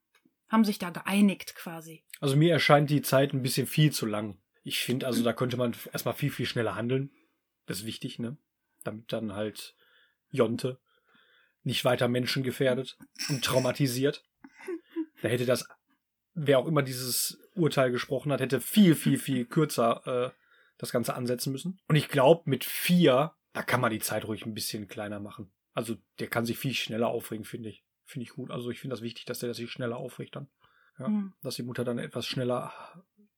Haben 0.50 0.64
sich 0.64 0.78
da 0.78 0.90
geeinigt 0.90 1.56
quasi. 1.56 2.04
Also 2.20 2.36
mir 2.36 2.52
erscheint 2.52 2.90
die 2.90 3.02
Zeit 3.02 3.34
ein 3.34 3.42
bisschen 3.42 3.68
viel 3.68 3.92
zu 3.92 4.06
lang. 4.06 4.40
Ich 4.64 4.80
finde, 4.80 5.06
also 5.08 5.24
da 5.24 5.34
könnte 5.34 5.58
man 5.58 5.76
erstmal 5.92 6.14
viel, 6.14 6.32
viel 6.32 6.46
schneller 6.46 6.76
handeln. 6.76 7.12
Das 7.66 7.80
ist 7.80 7.86
wichtig, 7.86 8.20
ne? 8.20 8.38
Damit 8.84 9.12
dann 9.12 9.34
halt 9.34 9.76
Jonte 10.30 10.80
nicht 11.66 11.84
weiter 11.84 12.08
Menschen 12.08 12.44
gefährdet 12.44 12.98
und 13.30 13.44
traumatisiert. 13.44 14.24
Da 15.22 15.30
hätte 15.30 15.46
das, 15.46 15.68
wer 16.36 16.60
auch 16.60 16.68
immer 16.68 16.84
dieses 16.84 17.40
Urteil 17.56 17.92
gesprochen 17.92 18.32
hat, 18.32 18.40
hätte 18.40 18.62
viel, 18.62 18.94
viel, 18.96 19.18
viel 19.18 19.46
kürzer 19.46 20.02
äh, 20.06 20.32
das 20.78 20.92
Ganze 20.92 21.16
ansetzen 21.16 21.52
müssen. 21.52 21.80
Und 21.88 21.96
ich 21.96 22.10
glaube, 22.10 22.44
mit 22.46 22.64
vier, 22.64 23.34
da 23.56 23.64
kann 23.64 23.80
man 23.82 23.92
die 23.92 24.00
Zeit 24.00 24.26
ruhig 24.26 24.46
ein 24.46 24.54
bisschen 24.54 24.88
kleiner 24.88 25.20
machen. 25.20 25.50
Also 25.74 25.96
der 26.20 26.28
kann 26.28 26.46
sich 26.46 26.58
viel 26.58 26.74
schneller 26.74 27.08
aufregen, 27.08 27.46
finde 27.46 27.70
ich. 27.70 27.84
Finde 28.04 28.24
ich 28.26 28.34
gut. 28.34 28.52
Also 28.52 28.70
ich 28.70 28.80
finde 28.80 28.94
das 28.94 29.02
wichtig, 29.02 29.26
dass 29.26 29.40
der 29.40 29.54
sich 29.54 29.72
schneller 29.72 29.98
aufregt 29.98 30.36
dann. 30.36 30.48
Ja, 31.00 31.08
Hm. 31.08 31.34
Dass 31.42 31.56
die 31.56 31.64
Mutter 31.64 31.84
dann 31.84 31.98
etwas 31.98 32.28
schneller 32.28 32.74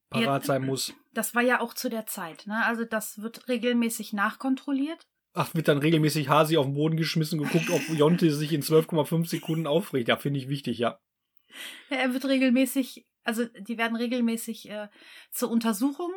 parat 0.10 0.44
sein 0.46 0.66
muss. 0.66 0.94
Das 1.14 1.36
war 1.36 1.42
ja 1.44 1.62
auch 1.62 1.74
zu 1.74 1.90
der 1.90 2.06
Zeit. 2.08 2.48
Ne? 2.48 2.66
Also 2.66 2.84
das 2.84 3.22
wird 3.22 3.48
regelmäßig 3.48 4.14
nachkontrolliert. 4.14 5.08
Ach, 5.34 5.54
wird 5.54 5.68
dann 5.68 5.78
regelmäßig 5.78 6.30
Hasi 6.30 6.58
auf 6.58 6.66
den 6.66 6.74
Boden 6.74 6.98
geschmissen, 6.98 7.38
geguckt, 7.40 7.70
ob 7.70 7.82
Jonte 7.90 8.32
sich 8.34 8.54
in 8.54 8.64
12,5 8.64 9.28
Sekunden 9.28 9.68
aufregt. 9.68 10.10
Ja, 10.10 10.18
finde 10.18 10.40
ich 10.40 10.50
wichtig, 10.50 10.80
ja. 10.80 11.00
Ja, 11.90 11.98
Er 11.98 12.14
wird 12.14 12.26
regelmäßig, 12.26 13.06
also 13.24 13.46
die 13.46 13.78
werden 13.78 13.96
regelmäßig 13.96 14.70
äh, 14.70 14.88
zur 15.32 15.52
Untersuchung 15.52 16.12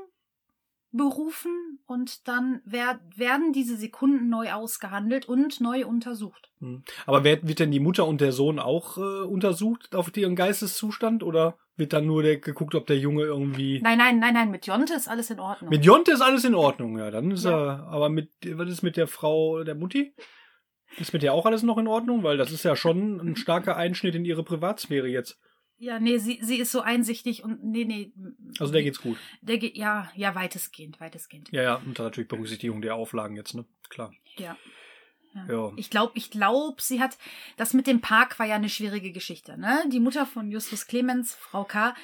berufen 0.93 1.79
und 1.87 2.27
dann 2.27 2.61
wer, 2.65 3.01
werden 3.17 3.53
diese 3.53 3.77
Sekunden 3.77 4.29
neu 4.29 4.53
ausgehandelt 4.53 5.29
und 5.29 5.61
neu 5.61 5.87
untersucht. 5.87 6.51
Hm. 6.61 6.83
Aber 7.07 7.25
wer, 7.25 7.47
wird 7.47 7.61
denn 7.61 7.71
die 7.71 7.81
Mutter 7.81 8.07
und 8.07 8.21
der 8.21 8.33
Sohn 8.33 8.59
auch 8.59 8.99
äh, 8.99 9.25
untersucht 9.25 9.95
auf 9.95 10.17
ihren 10.17 10.37
Geisteszustand 10.37 11.23
oder 11.23 11.57
wird 11.77 11.93
dann 11.93 12.07
nur 12.07 12.23
der, 12.23 12.39
geguckt, 12.39 12.75
ob 12.75 12.87
der 12.87 12.99
Junge 12.99 13.23
irgendwie. 13.23 13.81
Nein, 13.83 13.99
nein, 13.99 14.19
nein, 14.19 14.35
nein, 14.35 14.51
mit 14.51 14.67
Jonte 14.67 14.95
ist 14.95 15.09
alles 15.09 15.31
in 15.31 15.41
Ordnung. 15.41 15.71
Mit 15.71 15.85
Jonte 15.85 16.13
ist 16.13 16.21
alles 16.21 16.45
in 16.45 16.55
Ordnung, 16.55 16.99
ja. 16.99 17.11
Dann 17.11 17.31
ist 17.31 17.45
Ja. 17.45 17.51
er. 17.51 17.87
Aber 17.89 18.09
mit 18.09 18.31
was 18.45 18.69
ist 18.69 18.83
mit 18.83 18.97
der 18.97 19.07
Frau 19.07 19.65
der 19.65 19.75
Mutti? 19.75 20.15
Ist 20.99 21.13
mit 21.13 21.23
der 21.23 21.33
auch 21.33 21.47
alles 21.47 21.63
noch 21.63 21.79
in 21.79 21.87
Ordnung? 21.87 22.23
Weil 22.23 22.37
das 22.37 22.51
ist 22.51 22.65
ja 22.65 22.77
schon 22.77 23.21
ein 23.21 23.37
starker 23.37 23.77
Einschnitt 23.77 24.15
in 24.15 24.25
ihre 24.25 24.43
Privatsphäre 24.43 25.07
jetzt. 25.07 25.41
Ja, 25.81 25.99
nee, 25.99 26.19
sie, 26.19 26.39
sie 26.43 26.59
ist 26.59 26.73
so 26.73 26.83
einsichtig 26.83 27.43
und 27.43 27.65
nee, 27.65 27.87
nee. 27.87 28.13
Also 28.59 28.71
der 28.71 28.83
geht's 28.83 29.01
gut. 29.01 29.17
Der 29.41 29.57
geht, 29.57 29.79
ja, 29.79 30.11
ja, 30.15 30.35
weitestgehend, 30.35 31.01
weitestgehend. 31.01 31.51
Ja, 31.53 31.63
ja, 31.63 31.83
unter 31.87 32.03
natürlich 32.03 32.29
Berücksichtigung 32.29 32.83
der 32.83 32.97
Auflagen 32.97 33.35
jetzt, 33.35 33.55
ne? 33.55 33.65
Klar. 33.89 34.13
Ja. 34.37 34.59
Ja. 35.35 35.47
Ja. 35.49 35.73
Ich 35.77 35.89
glaube, 35.89 36.13
ich 36.17 36.31
glaube, 36.31 36.83
sie 36.83 37.01
hat 37.01 37.17
das 37.57 37.73
mit 37.73 37.87
dem 37.87 38.03
Park 38.03 38.39
war 38.39 38.47
ja 38.47 38.57
eine 38.57 38.69
schwierige 38.69 39.11
Geschichte, 39.11 39.59
ne? 39.59 39.83
Die 39.91 40.01
Mutter 40.01 40.27
von 40.27 40.51
Justus 40.51 40.87
Clemens, 40.87 41.35
Frau 41.35 41.65
K, 41.65 41.95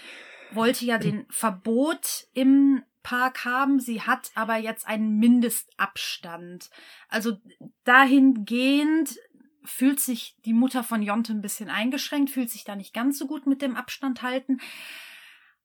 wollte 0.52 0.86
ja 0.86 0.96
den 0.96 1.26
Verbot 1.30 2.28
im 2.32 2.82
Park 3.02 3.44
haben. 3.44 3.78
Sie 3.78 4.00
hat 4.00 4.30
aber 4.34 4.56
jetzt 4.56 4.88
einen 4.88 5.18
Mindestabstand. 5.18 6.70
Also 7.08 7.36
dahingehend 7.84 9.18
fühlt 9.66 10.00
sich 10.00 10.36
die 10.44 10.54
Mutter 10.54 10.82
von 10.82 11.02
Jonte 11.02 11.32
ein 11.32 11.42
bisschen 11.42 11.68
eingeschränkt, 11.68 12.30
fühlt 12.30 12.50
sich 12.50 12.64
da 12.64 12.76
nicht 12.76 12.94
ganz 12.94 13.18
so 13.18 13.26
gut 13.26 13.46
mit 13.46 13.60
dem 13.62 13.76
Abstand 13.76 14.22
halten. 14.22 14.58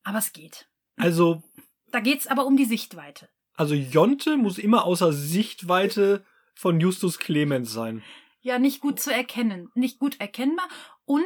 Aber 0.03 0.17
es 0.17 0.33
geht. 0.33 0.67
Also, 0.97 1.43
Da 1.91 1.99
geht's 1.99 2.27
aber 2.27 2.45
um 2.45 2.57
die 2.57 2.65
Sichtweite. 2.65 3.29
also 3.55 3.75
Jonte 3.75 4.37
muss 4.37 4.57
immer 4.57 4.85
außer 4.85 5.13
Sichtweite 5.13 6.25
von 6.55 6.79
Justus 6.79 7.19
Clemens 7.19 7.71
sein. 7.71 8.03
Ja, 8.41 8.57
nicht 8.59 8.81
gut 8.81 8.99
zu 8.99 9.13
erkennen, 9.13 9.69
nicht 9.75 9.99
gut 9.99 10.19
erkennbar 10.19 10.67
und 11.05 11.23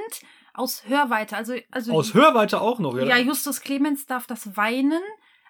aus 0.53 0.83
Hörweite. 0.87 1.35
Also, 1.37 1.55
also 1.71 1.93
Aus 1.93 2.13
Hörweite 2.13 2.59
auch 2.61 2.79
noch, 2.79 2.97
ja. 2.97 3.05
ja, 3.05 3.17
Justus 3.17 3.61
Clemens 3.61 4.05
darf 4.05 4.27
das 4.27 4.55
Weinen. 4.57 5.01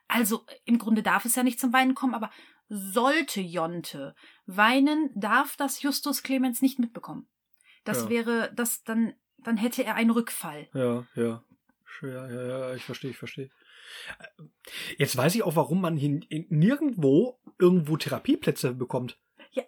Also 0.07 0.45
im 0.65 0.77
Grunde 0.77 1.01
darf 1.01 1.25
es 1.25 1.35
ja 1.35 1.41
nicht 1.43 1.59
zum 1.59 1.73
Weinen 1.73 1.95
kommen, 1.95 2.13
aber 2.13 2.29
sollte 2.69 3.41
Jonte 3.41 4.15
weinen, 4.45 5.09
darf 5.15 5.55
das 5.57 5.81
Justus 5.81 6.23
Clemens 6.23 6.61
nicht 6.61 6.79
mitbekommen. 6.79 7.27
Das 7.83 8.03
Ja. 8.03 8.09
wäre, 8.09 8.51
das 8.55 8.83
dann, 8.83 9.13
dann 9.37 9.57
hätte 9.57 9.83
er 9.83 9.95
einen 9.95 10.09
Rückfall. 10.11 10.67
Ja, 10.73 11.05
ja. 11.15 11.43
Ja, 12.01 12.29
ja, 12.29 12.47
ja, 12.47 12.75
ich 12.75 12.83
verstehe, 12.83 13.11
ich 13.11 13.17
verstehe. 13.17 13.49
Jetzt 14.97 15.15
weiß 15.15 15.35
ich 15.35 15.43
auch, 15.43 15.55
warum 15.55 15.79
man 15.81 15.95
hier 15.95 16.19
in- 16.29 16.45
nirgendwo 16.49 17.39
irgendwo 17.59 17.95
Therapieplätze 17.97 18.73
bekommt. 18.73 19.17
Ja. 19.51 19.63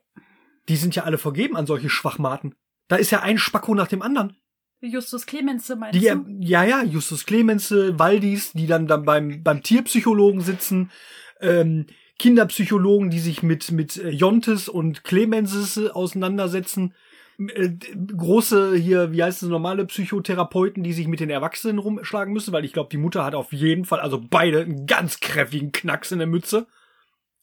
Die 0.67 0.75
sind 0.75 0.95
ja 0.95 1.03
alle 1.03 1.17
vergeben 1.17 1.55
an 1.55 1.67
solche 1.67 1.89
Schwachmaten. 1.89 2.55
Da 2.89 2.95
ist 2.97 3.11
ja 3.11 3.21
ein 3.21 3.37
Spacko 3.37 3.75
nach 3.75 3.87
dem 3.87 4.01
anderen. 4.01 4.35
Justus 4.81 5.25
Clemens, 5.25 5.69
meinst 5.69 5.95
Die, 5.99 6.07
du? 6.07 6.25
ja, 6.39 6.63
ja, 6.63 6.83
Justus 6.83 7.25
Clemense, 7.25 7.97
Waldis, 7.97 8.51
die 8.53 8.67
dann, 8.67 8.87
dann 8.87 9.05
beim, 9.05 9.41
beim 9.43 9.63
Tierpsychologen 9.63 10.41
sitzen, 10.41 10.91
ähm, 11.39 11.87
Kinderpsychologen, 12.19 13.09
die 13.09 13.19
sich 13.19 13.43
mit, 13.43 13.71
mit 13.71 13.97
äh, 13.97 14.09
Jontes 14.09 14.69
und 14.69 15.03
Clemenses 15.03 15.77
äh, 15.77 15.89
auseinandersetzen, 15.89 16.93
äh, 17.37 17.69
große 18.15 18.75
hier, 18.75 19.11
wie 19.11 19.23
heißt 19.23 19.43
es, 19.43 19.49
normale 19.49 19.85
Psychotherapeuten, 19.85 20.83
die 20.83 20.93
sich 20.93 21.07
mit 21.07 21.19
den 21.19 21.29
Erwachsenen 21.29 21.77
rumschlagen 21.77 22.33
müssen, 22.33 22.53
weil 22.53 22.65
ich 22.65 22.73
glaube, 22.73 22.89
die 22.91 22.97
Mutter 22.97 23.23
hat 23.23 23.35
auf 23.35 23.53
jeden 23.53 23.85
Fall, 23.85 23.99
also 23.99 24.19
beide, 24.19 24.61
einen 24.61 24.87
ganz 24.87 25.19
kräftigen 25.19 25.71
Knacks 25.71 26.11
in 26.11 26.19
der 26.19 26.27
Mütze. 26.27 26.67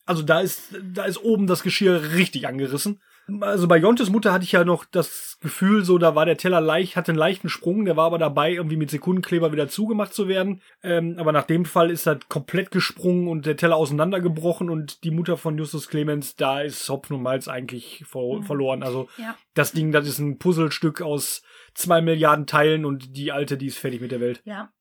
Also 0.05 0.21
da 0.21 0.41
ist, 0.41 0.75
da 0.93 1.05
ist 1.05 1.23
oben 1.23 1.47
das 1.47 1.63
Geschirr 1.63 2.13
richtig 2.13 2.47
angerissen. 2.47 3.01
Also 3.41 3.67
bei 3.67 3.77
Jontes 3.77 4.11
Mutter 4.11 4.31
hatte 4.31 4.43
ich 4.43 4.51
ja 4.51 4.63
noch 4.63 4.85
das 4.85 5.37
Gefühl, 5.41 5.83
so 5.83 5.97
da 5.97 6.13
war 6.13 6.25
der 6.27 6.37
Teller 6.37 6.61
leicht, 6.61 6.95
hatte 6.95 7.11
einen 7.11 7.17
leichten 7.17 7.49
Sprung, 7.49 7.85
der 7.85 7.97
war 7.97 8.05
aber 8.05 8.19
dabei, 8.19 8.53
irgendwie 8.53 8.77
mit 8.77 8.91
Sekundenkleber 8.91 9.51
wieder 9.51 9.67
zugemacht 9.67 10.13
zu 10.13 10.27
werden. 10.27 10.61
Ähm, 10.83 11.15
aber 11.17 11.31
nach 11.31 11.45
dem 11.45 11.65
Fall 11.65 11.89
ist 11.89 12.05
er 12.05 12.19
komplett 12.29 12.69
gesprungen 12.69 13.27
und 13.27 13.45
der 13.47 13.57
Teller 13.57 13.77
auseinandergebrochen 13.77 14.69
und 14.69 15.03
die 15.03 15.09
Mutter 15.11 15.37
von 15.37 15.57
Justus 15.57 15.87
Clemens, 15.87 16.35
da 16.35 16.61
ist 16.61 16.87
Hopfen 16.87 17.15
und 17.15 17.23
Malz 17.23 17.47
eigentlich 17.47 18.03
ver 18.07 18.19
Mhm. 18.39 18.43
verloren. 18.43 18.83
Also 18.83 19.07
Ja. 19.17 19.35
das 19.55 19.71
Ding, 19.71 19.91
das 19.91 20.07
ist 20.07 20.19
ein 20.19 20.37
Puzzlestück 20.37 21.01
aus 21.01 21.41
zwei 21.73 22.01
Milliarden 22.01 22.45
Teilen 22.45 22.85
und 22.85 23.17
die 23.17 23.31
alte, 23.31 23.57
die 23.57 23.67
ist 23.67 23.79
fertig 23.79 24.01
mit 24.01 24.11
der 24.11 24.19
Welt. 24.21 24.41
Ja. 24.45 24.71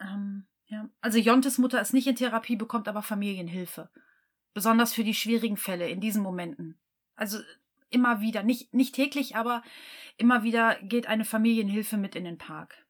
Ähm, 0.00 0.46
ja. 0.66 0.88
Also 1.00 1.18
Jontes 1.18 1.58
Mutter 1.58 1.80
ist 1.80 1.92
nicht 1.94 2.06
in 2.06 2.16
Therapie, 2.16 2.56
bekommt 2.56 2.86
aber 2.88 3.02
Familienhilfe. 3.02 3.90
Besonders 4.54 4.92
für 4.94 5.04
die 5.04 5.14
schwierigen 5.14 5.56
Fälle 5.56 5.88
in 5.88 6.00
diesen 6.00 6.22
Momenten. 6.22 6.78
Also 7.14 7.38
immer 7.92 8.20
wieder, 8.20 8.42
nicht, 8.42 8.72
nicht 8.74 8.94
täglich, 8.94 9.36
aber 9.36 9.62
immer 10.16 10.42
wieder 10.42 10.76
geht 10.82 11.06
eine 11.06 11.24
Familienhilfe 11.24 11.96
mit 11.96 12.14
in 12.14 12.24
den 12.24 12.38
Park. 12.38 12.86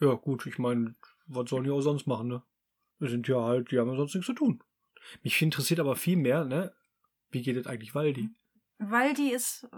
Ja, 0.00 0.14
gut, 0.14 0.46
ich 0.46 0.58
meine, 0.58 0.94
was 1.26 1.50
sollen 1.50 1.64
die 1.64 1.70
auch 1.70 1.80
sonst 1.80 2.06
machen, 2.06 2.28
ne? 2.28 2.42
Wir 2.98 3.08
sind 3.08 3.28
ja 3.28 3.42
halt, 3.42 3.70
die 3.70 3.78
haben 3.78 3.88
ja 3.88 3.96
sonst 3.96 4.14
nichts 4.14 4.26
zu 4.26 4.34
tun. 4.34 4.62
Mich 5.22 5.40
interessiert 5.40 5.80
aber 5.80 5.96
viel 5.96 6.16
mehr, 6.16 6.44
ne? 6.44 6.74
Wie 7.30 7.42
geht 7.42 7.56
es 7.56 7.66
eigentlich 7.66 7.94
Waldi? 7.94 8.30
Waldi 8.78 9.30
ist 9.30 9.68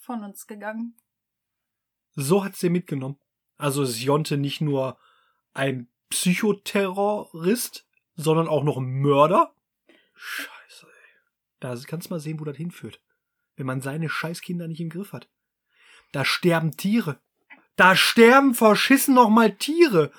von 0.00 0.24
uns 0.24 0.46
gegangen. 0.46 0.96
So 2.14 2.44
hat's 2.44 2.60
dir 2.60 2.70
mitgenommen. 2.70 3.18
Also 3.56 3.82
ist 3.82 4.00
Jonte 4.00 4.36
nicht 4.36 4.60
nur 4.60 4.98
ein 5.52 5.88
Psychoterrorist, 6.10 7.86
sondern 8.14 8.48
auch 8.48 8.64
noch 8.64 8.78
ein 8.78 9.00
Mörder? 9.00 9.54
Scheiße, 10.14 10.86
ey. 10.86 11.20
Da 11.60 11.76
kannst 11.86 12.08
du 12.08 12.14
mal 12.14 12.20
sehen, 12.20 12.40
wo 12.40 12.44
das 12.44 12.56
hinführt. 12.56 13.00
Wenn 13.58 13.66
man 13.66 13.80
seine 13.82 14.08
Scheißkinder 14.08 14.68
nicht 14.68 14.80
im 14.80 14.88
Griff 14.88 15.12
hat. 15.12 15.28
Da 16.12 16.24
sterben 16.24 16.76
Tiere. 16.76 17.20
Da 17.76 17.94
sterben 17.96 18.54
verschissen 18.54 19.14
noch 19.14 19.28
mal 19.28 19.52
Tiere. 19.54 20.10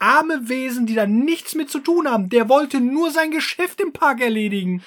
Arme 0.00 0.48
Wesen, 0.48 0.86
die 0.86 0.94
da 0.94 1.06
nichts 1.06 1.54
mit 1.54 1.70
zu 1.70 1.80
tun 1.80 2.08
haben. 2.08 2.28
Der 2.30 2.48
wollte 2.48 2.80
nur 2.80 3.10
sein 3.10 3.30
Geschäft 3.30 3.80
im 3.80 3.92
Park 3.92 4.20
erledigen. 4.20 4.82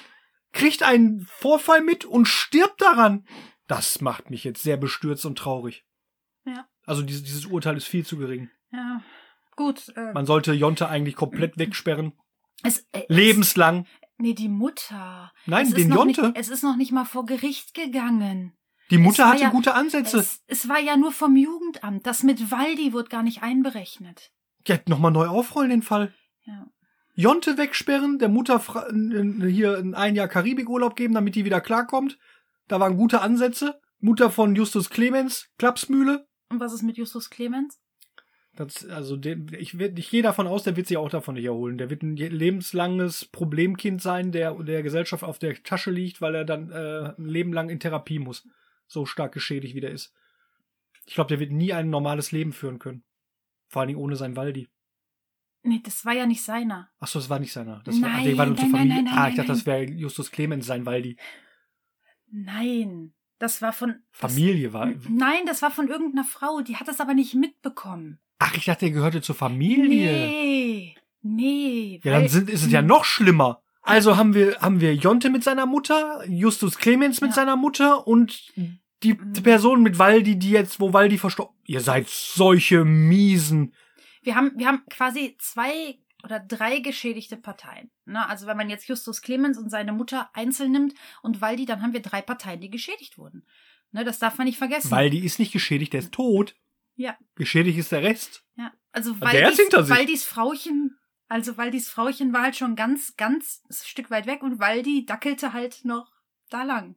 Kriegt 0.52 0.82
einen 0.82 1.26
Vorfall 1.38 1.80
mit 1.80 2.04
und 2.04 2.26
stirbt 2.26 2.82
daran. 2.82 3.26
Das 3.68 4.00
macht 4.00 4.30
mich 4.30 4.44
jetzt 4.44 4.62
sehr 4.62 4.76
bestürzt 4.76 5.24
und 5.24 5.38
traurig. 5.38 5.84
Ja. 6.44 6.66
Also 6.84 7.02
dieses, 7.02 7.22
dieses 7.22 7.46
Urteil 7.46 7.76
ist 7.76 7.86
viel 7.86 8.04
zu 8.04 8.18
gering. 8.18 8.50
Ja. 8.72 9.02
Gut. 9.56 9.92
Äh, 9.96 10.12
Man 10.12 10.26
sollte 10.26 10.52
Jonte 10.52 10.88
eigentlich 10.88 11.14
komplett 11.14 11.56
wegsperren. 11.58 12.12
es, 12.64 12.86
äh, 12.92 13.04
Lebenslang. 13.08 13.86
Nee, 14.18 14.34
die 14.34 14.48
Mutter. 14.48 15.32
Nein, 15.46 15.62
es 15.64 15.68
ist 15.70 15.78
den 15.78 15.88
noch 15.88 16.04
Jonte. 16.04 16.22
Nicht, 16.28 16.38
es 16.38 16.48
ist 16.48 16.62
noch 16.62 16.76
nicht 16.76 16.92
mal 16.92 17.04
vor 17.04 17.26
Gericht 17.26 17.74
gegangen. 17.74 18.52
Die 18.90 18.98
Mutter 18.98 19.28
hatte 19.28 19.42
ja- 19.42 19.50
gute 19.50 19.74
Ansätze. 19.74 20.18
Es, 20.18 20.42
es 20.46 20.68
war 20.68 20.78
ja 20.78 20.96
nur 20.96 21.12
vom 21.12 21.34
Jugendamt. 21.36 22.06
Das 22.06 22.22
mit 22.22 22.50
Waldi 22.50 22.92
wird 22.92 23.10
gar 23.10 23.22
nicht 23.22 23.42
einberechnet. 23.42 24.30
Ja, 24.66 24.78
nochmal 24.86 25.10
neu 25.12 25.26
aufrollen 25.26 25.70
den 25.70 25.82
Fall. 25.82 26.14
Ja. 26.44 26.66
Jonte 27.14 27.58
wegsperren, 27.58 28.18
der 28.18 28.28
Mutter 28.28 28.60
hier 29.48 29.76
ein 29.78 29.94
ein 29.94 30.14
Jahr 30.14 30.28
Karibikurlaub 30.28 30.96
geben, 30.96 31.14
damit 31.14 31.34
die 31.34 31.44
wieder 31.44 31.60
klarkommt. 31.60 32.18
Da 32.68 32.80
waren 32.80 32.96
gute 32.96 33.20
Ansätze. 33.20 33.80
Mutter 33.98 34.30
von 34.30 34.56
Justus 34.56 34.90
Clemens, 34.90 35.48
Klapsmühle. 35.58 36.26
Und 36.48 36.60
was 36.60 36.72
ist 36.72 36.82
mit 36.82 36.96
Justus 36.96 37.30
Clemens? 37.30 37.78
Das, 38.54 38.84
also 38.86 39.18
ich, 39.18 39.74
ich 39.74 40.10
gehe 40.10 40.22
davon 40.22 40.46
aus, 40.46 40.62
der 40.62 40.76
wird 40.76 40.86
sich 40.86 40.98
auch 40.98 41.08
davon 41.08 41.34
nicht 41.34 41.44
erholen. 41.46 41.78
Der 41.78 41.88
wird 41.88 42.02
ein 42.02 42.16
lebenslanges 42.16 43.24
Problemkind 43.24 44.02
sein, 44.02 44.30
der 44.30 44.54
der 44.62 44.82
Gesellschaft 44.82 45.24
auf 45.24 45.38
der 45.38 45.62
Tasche 45.62 45.90
liegt, 45.90 46.20
weil 46.20 46.34
er 46.34 46.44
dann 46.44 46.70
äh, 46.70 47.14
ein 47.16 47.24
Leben 47.24 47.52
lang 47.54 47.70
in 47.70 47.80
Therapie 47.80 48.18
muss. 48.18 48.46
So 48.86 49.06
stark 49.06 49.32
geschädigt, 49.32 49.74
wie 49.74 49.80
der 49.80 49.90
ist. 49.90 50.14
Ich 51.06 51.14
glaube, 51.14 51.28
der 51.28 51.40
wird 51.40 51.50
nie 51.50 51.72
ein 51.72 51.88
normales 51.88 52.30
Leben 52.30 52.52
führen 52.52 52.78
können. 52.78 53.04
Vor 53.68 53.80
allen 53.80 53.88
Dingen 53.88 54.00
ohne 54.00 54.16
sein 54.16 54.36
Waldi. 54.36 54.68
Nee, 55.62 55.80
das 55.82 56.04
war 56.04 56.12
ja 56.12 56.26
nicht 56.26 56.42
seiner. 56.42 56.90
Ach 56.98 57.06
so, 57.06 57.18
das 57.18 57.30
war 57.30 57.38
nicht 57.38 57.52
seiner. 57.52 57.80
Das 57.84 58.00
war, 58.02 58.10
ach, 58.10 58.16
Nein, 58.16 58.24
der 58.26 58.38
war 58.38 58.46
nur 58.46 58.56
nein, 58.56 58.64
nein, 58.64 58.78
Familie. 58.80 59.02
nein, 59.04 59.12
ah, 59.14 59.20
nein, 59.20 59.30
ich 59.30 59.36
dachte, 59.36 59.48
nein. 59.48 59.58
das 59.58 59.66
wäre 59.66 59.84
Justus 59.84 60.30
Clemens 60.30 60.66
sein 60.66 60.84
Waldi. 60.84 61.16
Nein. 62.30 63.14
Das 63.38 63.62
war 63.62 63.72
von. 63.72 63.90
Das, 64.10 64.20
Familie 64.20 64.72
war. 64.72 64.92
nein, 65.08 65.46
das 65.46 65.62
war 65.62 65.70
von 65.70 65.88
irgendeiner 65.88 66.24
Frau. 66.24 66.60
Die 66.60 66.76
hat 66.76 66.86
das 66.86 67.00
aber 67.00 67.14
nicht 67.14 67.34
mitbekommen. 67.34 68.20
Ach, 68.44 68.56
ich 68.56 68.64
dachte, 68.64 68.86
er 68.86 68.90
gehörte 68.90 69.22
zur 69.22 69.34
Familie. 69.34 70.10
Nee. 70.12 70.96
Nee. 71.22 72.00
Ja, 72.02 72.12
dann 72.12 72.28
sind, 72.28 72.50
ist 72.50 72.64
es 72.64 72.72
ja 72.72 72.82
noch 72.82 73.04
schlimmer. 73.04 73.62
Also 73.82 74.16
haben 74.16 74.34
wir, 74.34 74.58
haben 74.60 74.80
wir 74.80 74.94
Jonte 74.94 75.30
mit 75.30 75.44
seiner 75.44 75.66
Mutter, 75.66 76.24
Justus 76.28 76.76
Clemens 76.78 77.20
mit 77.20 77.30
Ja. 77.30 77.34
seiner 77.36 77.56
Mutter 77.56 78.06
und 78.06 78.52
die, 79.02 79.16
die 79.20 79.40
Person 79.40 79.82
mit 79.82 79.98
Waldi, 79.98 80.36
die 80.38 80.50
jetzt, 80.50 80.80
wo 80.80 80.92
Waldi 80.92 81.18
verstorben. 81.18 81.54
Ihr 81.64 81.80
seid 81.80 82.08
solche 82.08 82.84
miesen. 82.84 83.74
Wir 84.22 84.34
haben, 84.34 84.52
wir 84.56 84.66
haben 84.66 84.82
quasi 84.90 85.36
zwei 85.38 85.98
oder 86.24 86.38
drei 86.40 86.78
geschädigte 86.80 87.36
Parteien. 87.36 87.90
Ne? 88.04 88.28
Also 88.28 88.46
wenn 88.46 88.56
man 88.56 88.70
jetzt 88.70 88.88
Justus 88.88 89.22
Clemens 89.22 89.58
und 89.58 89.70
seine 89.70 89.92
Mutter 89.92 90.30
einzeln 90.34 90.70
nimmt 90.72 90.94
und 91.22 91.40
Waldi, 91.40 91.64
dann 91.64 91.82
haben 91.82 91.92
wir 91.92 92.02
drei 92.02 92.22
Parteien, 92.22 92.60
die 92.60 92.70
geschädigt 92.70 93.18
wurden. 93.18 93.44
Ne, 93.94 94.04
das 94.04 94.18
darf 94.18 94.38
man 94.38 94.46
nicht 94.46 94.56
vergessen. 94.58 94.90
Waldi 94.90 95.18
ist 95.18 95.38
nicht 95.38 95.52
geschädigt, 95.52 95.92
der 95.92 96.00
ist 96.00 96.12
tot. 96.12 96.54
Ja. 97.02 97.18
Geschädigt 97.34 97.78
ist 97.78 97.90
der 97.90 98.02
Rest. 98.02 98.44
Ja, 98.54 98.72
also 98.92 99.12
der 99.14 99.28
hat's 99.28 99.34
Waldis, 99.34 99.56
hinter 99.58 99.84
sich. 99.84 100.20
Frauchen, 100.24 100.96
also 101.26 101.56
Waldis 101.56 101.88
Frauchen 101.88 102.32
war 102.32 102.42
halt 102.42 102.54
schon 102.54 102.76
ganz, 102.76 103.16
ganz 103.16 103.64
ein 103.68 103.74
Stück 103.74 104.08
weit 104.10 104.26
weg 104.26 104.42
und 104.44 104.60
Waldi 104.60 105.04
dackelte 105.04 105.52
halt 105.52 105.84
noch 105.84 106.12
da 106.48 106.62
lang. 106.62 106.94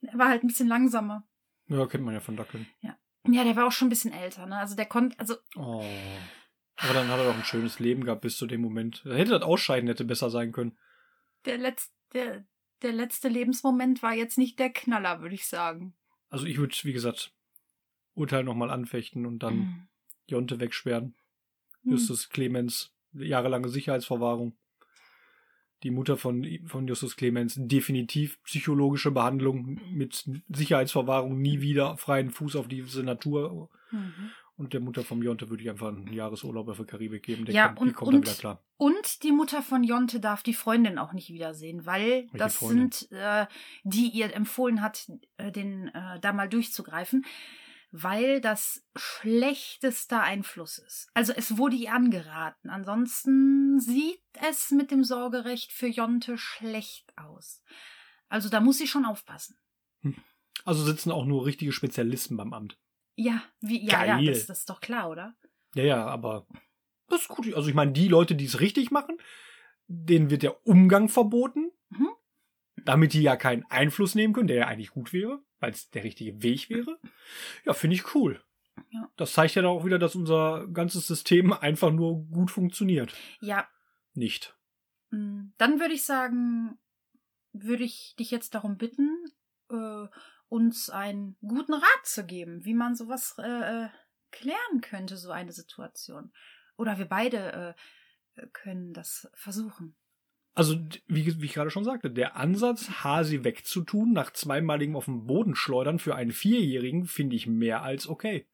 Er 0.00 0.16
war 0.18 0.28
halt 0.28 0.42
ein 0.42 0.46
bisschen 0.46 0.68
langsamer. 0.68 1.28
Ja, 1.66 1.86
kennt 1.86 2.04
man 2.04 2.14
ja 2.14 2.20
von 2.20 2.36
Dackeln. 2.36 2.66
Ja, 2.80 2.96
der 3.26 3.56
war 3.56 3.66
auch 3.66 3.72
schon 3.72 3.88
ein 3.88 3.90
bisschen 3.90 4.12
älter, 4.12 4.46
ne? 4.46 4.56
Also 4.56 4.74
der 4.74 4.86
konnte, 4.86 5.18
also 5.18 5.36
Oh. 5.54 5.84
Aber 6.76 6.94
dann 6.94 7.08
hat 7.08 7.18
er 7.18 7.26
doch 7.26 7.36
ein 7.36 7.44
schönes 7.44 7.78
Leben 7.78 8.04
gehabt 8.04 8.22
bis 8.22 8.38
zu 8.38 8.46
dem 8.46 8.62
Moment. 8.62 9.02
Da 9.04 9.14
hätte 9.14 9.32
das 9.32 9.42
Ausscheiden 9.42 9.88
hätte 9.88 10.04
besser 10.04 10.30
sein 10.30 10.52
können. 10.52 10.78
der 11.44 11.58
letzte, 11.58 11.92
der, 12.14 12.46
der 12.80 12.92
letzte 12.92 13.28
Lebensmoment 13.28 14.02
war 14.02 14.14
jetzt 14.14 14.38
nicht 14.38 14.58
der 14.58 14.70
Knaller, 14.70 15.20
würde 15.20 15.34
ich 15.34 15.46
sagen. 15.46 15.94
Also 16.30 16.46
ich 16.46 16.56
würde, 16.56 16.74
wie 16.82 16.92
gesagt, 16.94 17.34
Urteil 18.14 18.44
nochmal 18.44 18.70
anfechten 18.70 19.26
und 19.26 19.40
dann 19.42 19.56
Mhm. 19.56 19.88
Jonte 20.26 20.60
wegsperren. 20.60 21.14
Hm. 21.82 21.92
Justus 21.92 22.28
Clemens, 22.30 22.92
jahrelange 23.12 23.68
Sicherheitsverwahrung. 23.68 24.56
Die 25.82 25.90
Mutter 25.90 26.16
von, 26.16 26.46
von 26.64 26.88
Justus 26.88 27.14
Clemens, 27.16 27.56
definitiv 27.58 28.42
psychologische 28.44 29.10
Behandlung 29.10 29.78
mit 29.92 30.24
Sicherheitsverwahrung, 30.48 31.38
nie 31.40 31.60
wieder 31.60 31.98
freien 31.98 32.30
Fuß 32.30 32.56
auf 32.56 32.68
diese 32.68 33.02
Natur. 33.02 33.68
Mhm. 33.90 34.30
Und 34.56 34.72
der 34.72 34.80
Mutter 34.80 35.02
vom 35.02 35.20
Jonte 35.22 35.50
würde 35.50 35.62
ich 35.64 35.68
einfach 35.68 35.88
einen 35.88 36.12
Jahresurlaub 36.12 36.68
auf 36.68 36.76
der 36.76 36.86
Karibik 36.86 37.24
geben. 37.24 37.44
Der 37.44 37.54
Ja, 37.54 37.66
kommt, 37.68 37.80
und- 37.80 37.88
die 37.88 37.92
kommt 37.92 38.14
und- 38.14 38.22
wieder 38.26 38.32
klar. 38.36 38.64
Und 38.78 39.22
die 39.24 39.32
Mutter 39.32 39.62
von 39.62 39.82
Jonte 39.84 40.20
darf 40.20 40.42
die 40.42 40.54
Freundin 40.54 40.96
auch 40.98 41.12
nicht 41.12 41.28
wiedersehen, 41.30 41.84
weil 41.86 42.28
das 42.32 42.56
Freundin? 42.56 42.90
sind, 42.92 43.08
äh, 43.12 43.46
die 43.82 44.08
ihr 44.08 44.32
empfohlen 44.34 44.80
hat, 44.80 45.10
äh, 45.36 45.50
den 45.52 45.88
äh, 45.88 46.18
da 46.20 46.32
mal 46.32 46.48
durchzugreifen, 46.48 47.24
weil 47.96 48.40
das 48.40 48.84
schlechtester 48.96 50.20
Einfluss 50.20 50.78
ist. 50.78 51.08
Also 51.14 51.32
es 51.32 51.56
wurde 51.58 51.76
ihr 51.76 51.92
angeraten. 51.92 52.68
Ansonsten 52.68 53.78
sieht 53.78 54.20
es 54.48 54.72
mit 54.72 54.90
dem 54.90 55.04
Sorgerecht 55.04 55.70
für 55.70 55.86
Jonte 55.86 56.36
schlecht 56.36 57.16
aus. 57.16 57.62
Also 58.28 58.48
da 58.48 58.58
muss 58.58 58.78
sie 58.78 58.88
schon 58.88 59.04
aufpassen. 59.04 59.56
Also 60.64 60.82
sitzen 60.82 61.12
auch 61.12 61.24
nur 61.24 61.46
richtige 61.46 61.70
Spezialisten 61.70 62.36
beim 62.36 62.52
Amt. 62.52 62.76
Ja, 63.14 63.44
wie, 63.60 63.84
ja, 63.86 64.04
ja, 64.04 64.16
Geil. 64.16 64.26
das, 64.26 64.46
das 64.46 64.58
ist 64.60 64.70
doch 64.70 64.80
klar, 64.80 65.08
oder? 65.08 65.36
Ja, 65.76 65.84
ja, 65.84 66.04
aber 66.06 66.48
das 67.08 67.20
ist 67.22 67.28
gut. 67.28 67.54
Also 67.54 67.68
ich 67.68 67.74
meine, 67.76 67.92
die 67.92 68.08
Leute, 68.08 68.34
die 68.34 68.46
es 68.46 68.58
richtig 68.58 68.90
machen, 68.90 69.18
denen 69.86 70.30
wird 70.30 70.42
der 70.42 70.66
Umgang 70.66 71.08
verboten, 71.08 71.70
Mhm. 71.90 72.08
Damit 72.84 73.12
die 73.12 73.22
ja 73.22 73.36
keinen 73.36 73.64
Einfluss 73.70 74.14
nehmen 74.14 74.34
können, 74.34 74.48
der 74.48 74.56
ja 74.56 74.66
eigentlich 74.66 74.90
gut 74.90 75.12
wäre, 75.12 75.42
weil 75.60 75.70
es 75.72 75.90
der 75.90 76.04
richtige 76.04 76.42
Weg 76.42 76.70
wäre. 76.70 76.98
Ja, 77.64 77.72
finde 77.72 77.96
ich 77.96 78.14
cool. 78.14 78.42
Ja. 78.90 79.10
Das 79.16 79.32
zeigt 79.32 79.54
ja 79.54 79.62
dann 79.62 79.70
auch 79.70 79.84
wieder, 79.84 79.98
dass 79.98 80.14
unser 80.14 80.66
ganzes 80.68 81.06
System 81.06 81.52
einfach 81.52 81.92
nur 81.92 82.26
gut 82.26 82.50
funktioniert. 82.50 83.14
Ja, 83.40 83.68
Nicht. 84.14 84.56
Mm, 85.10 85.48
Dann 85.58 85.80
würde 85.80 85.94
ich 85.94 86.04
sagen, 86.04 86.78
würde 87.52 87.84
ich 87.84 88.14
dich 88.18 88.30
jetzt 88.30 88.54
darum 88.54 88.76
bitten, 88.76 89.24
äh, 89.70 90.06
uns 90.48 90.90
einen 90.90 91.36
guten 91.40 91.74
Rat 91.74 92.04
zu 92.04 92.24
geben, 92.26 92.64
wie 92.64 92.74
man 92.74 92.94
sowas 92.94 93.36
äh, 93.38 93.84
äh, 93.84 93.88
klären 94.30 94.80
könnte, 94.82 95.16
so 95.16 95.30
eine 95.30 95.52
Situation. 95.52 96.32
Oder 96.76 96.98
wir 96.98 97.06
beide 97.06 97.74
äh, 98.36 98.40
äh, 98.40 98.46
können 98.52 98.92
das 98.92 99.28
versuchen. 99.34 99.96
Also, 100.54 100.76
wie, 101.08 101.40
wie 101.40 101.46
ich 101.46 101.54
gerade 101.54 101.70
schon 101.70 101.84
sagte, 101.84 102.10
der 102.10 102.36
Ansatz, 102.36 102.88
Hasi 103.02 103.42
wegzutun, 103.42 104.12
nach 104.12 104.32
zweimaligem 104.32 104.94
auf 104.94 105.06
den 105.06 105.26
Boden 105.26 105.56
schleudern 105.56 105.98
für 105.98 106.14
einen 106.14 106.30
Vierjährigen, 106.30 107.06
finde 107.06 107.34
ich 107.34 107.46
mehr 107.48 107.82
als 107.82 108.08
okay. 108.08 108.46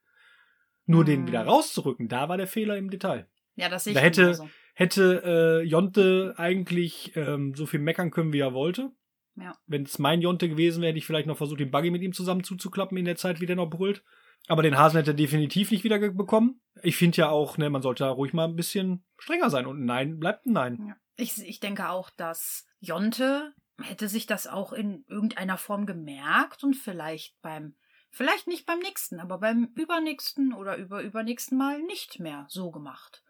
Nur 0.87 1.05
den 1.05 1.21
Hm. 1.21 1.27
wieder 1.29 1.43
rauszurücken, 1.45 2.09
da 2.09 2.29
war 2.29 2.37
der 2.39 2.47
Fehler 2.47 2.77
im 2.79 2.91
Detail. 2.91 3.29
Ja, 3.57 3.69
das 3.69 3.85
sehe 3.85 3.93
ich 3.93 3.99
Da 3.99 4.03
hätte- 4.03 4.23
genauso. 4.23 4.49
Hätte 4.75 5.23
äh, 5.63 5.67
Jonte 5.67 6.35
eigentlich 6.39 7.13
ähm, 7.17 7.55
so 7.55 7.67
viel 7.67 7.81
meckern 7.81 8.11
können, 8.11 8.33
wie 8.33 8.39
er 8.39 8.55
wollte. 8.55 8.93
Ja. 9.37 9.53
Wenn 9.67 9.83
es 9.83 9.99
mein 9.99 10.23
Jonte 10.23 10.49
gewesen 10.49 10.81
wäre, 10.81 10.91
hätte 10.91 10.99
ich 10.99 11.05
vielleicht 11.07 11.27
noch 11.27 11.37
versucht, 11.37 11.61
den 11.61 11.71
Buggy 11.71 11.91
mit 11.91 12.01
ihm 12.03 12.15
zusammen 12.15 12.45
zuzuklappen 12.45 12.97
in 12.97 13.05
der 13.05 13.17
Zeit, 13.17 13.41
wie 13.43 13.47
der 13.47 13.57
noch 13.57 13.69
brüllt. 13.69 14.03
Aber 14.49 14.63
den 14.63 14.79
Hasen 14.79 14.97
hätte 14.97 15.11
er 15.11 15.15
definitiv 15.15 15.71
nicht 15.71 15.85
wieder 15.85 15.99
bekommen. 15.99 16.63
Ich 16.83 16.97
finde 16.97 17.19
ja 17.19 17.29
auch, 17.29 17.59
ne, 17.59 17.69
man 17.69 17.83
sollte 17.83 18.05
da 18.05 18.11
ruhig 18.11 18.33
mal 18.33 18.47
ein 18.47 18.57
bisschen 18.57 19.05
strenger 19.19 19.51
sein. 19.51 19.67
Und 19.67 19.81
ein 19.83 19.85
Nein 19.85 20.19
bleibt 20.19 20.47
ein 20.47 20.53
Nein. 20.55 20.85
Ja. 20.89 20.97
Ich, 21.21 21.39
ich 21.39 21.61
denke 21.61 21.91
auch, 21.91 22.09
dass 22.11 22.67
Jonte 22.81 23.55
hätte 23.83 24.09
sich 24.09 24.27
das 24.27 24.47
auch 24.47 24.73
in 24.73 25.05
irgendeiner 25.07 25.59
Form 25.59 25.87
gemerkt 25.87 26.65
und 26.65 26.75
vielleicht 26.75 27.41
beim, 27.43 27.77
vielleicht 28.11 28.47
nicht 28.47 28.67
beim 28.67 28.79
nächsten, 28.79 29.21
aber 29.21 29.39
beim 29.39 29.71
übernächsten 29.75 30.55
oder 30.55 30.77
überübernächsten 30.77 31.59
Mal 31.59 31.83
nicht 31.83 32.21
mehr 32.21 32.47
so 32.49 32.71
gemacht. 32.71 33.23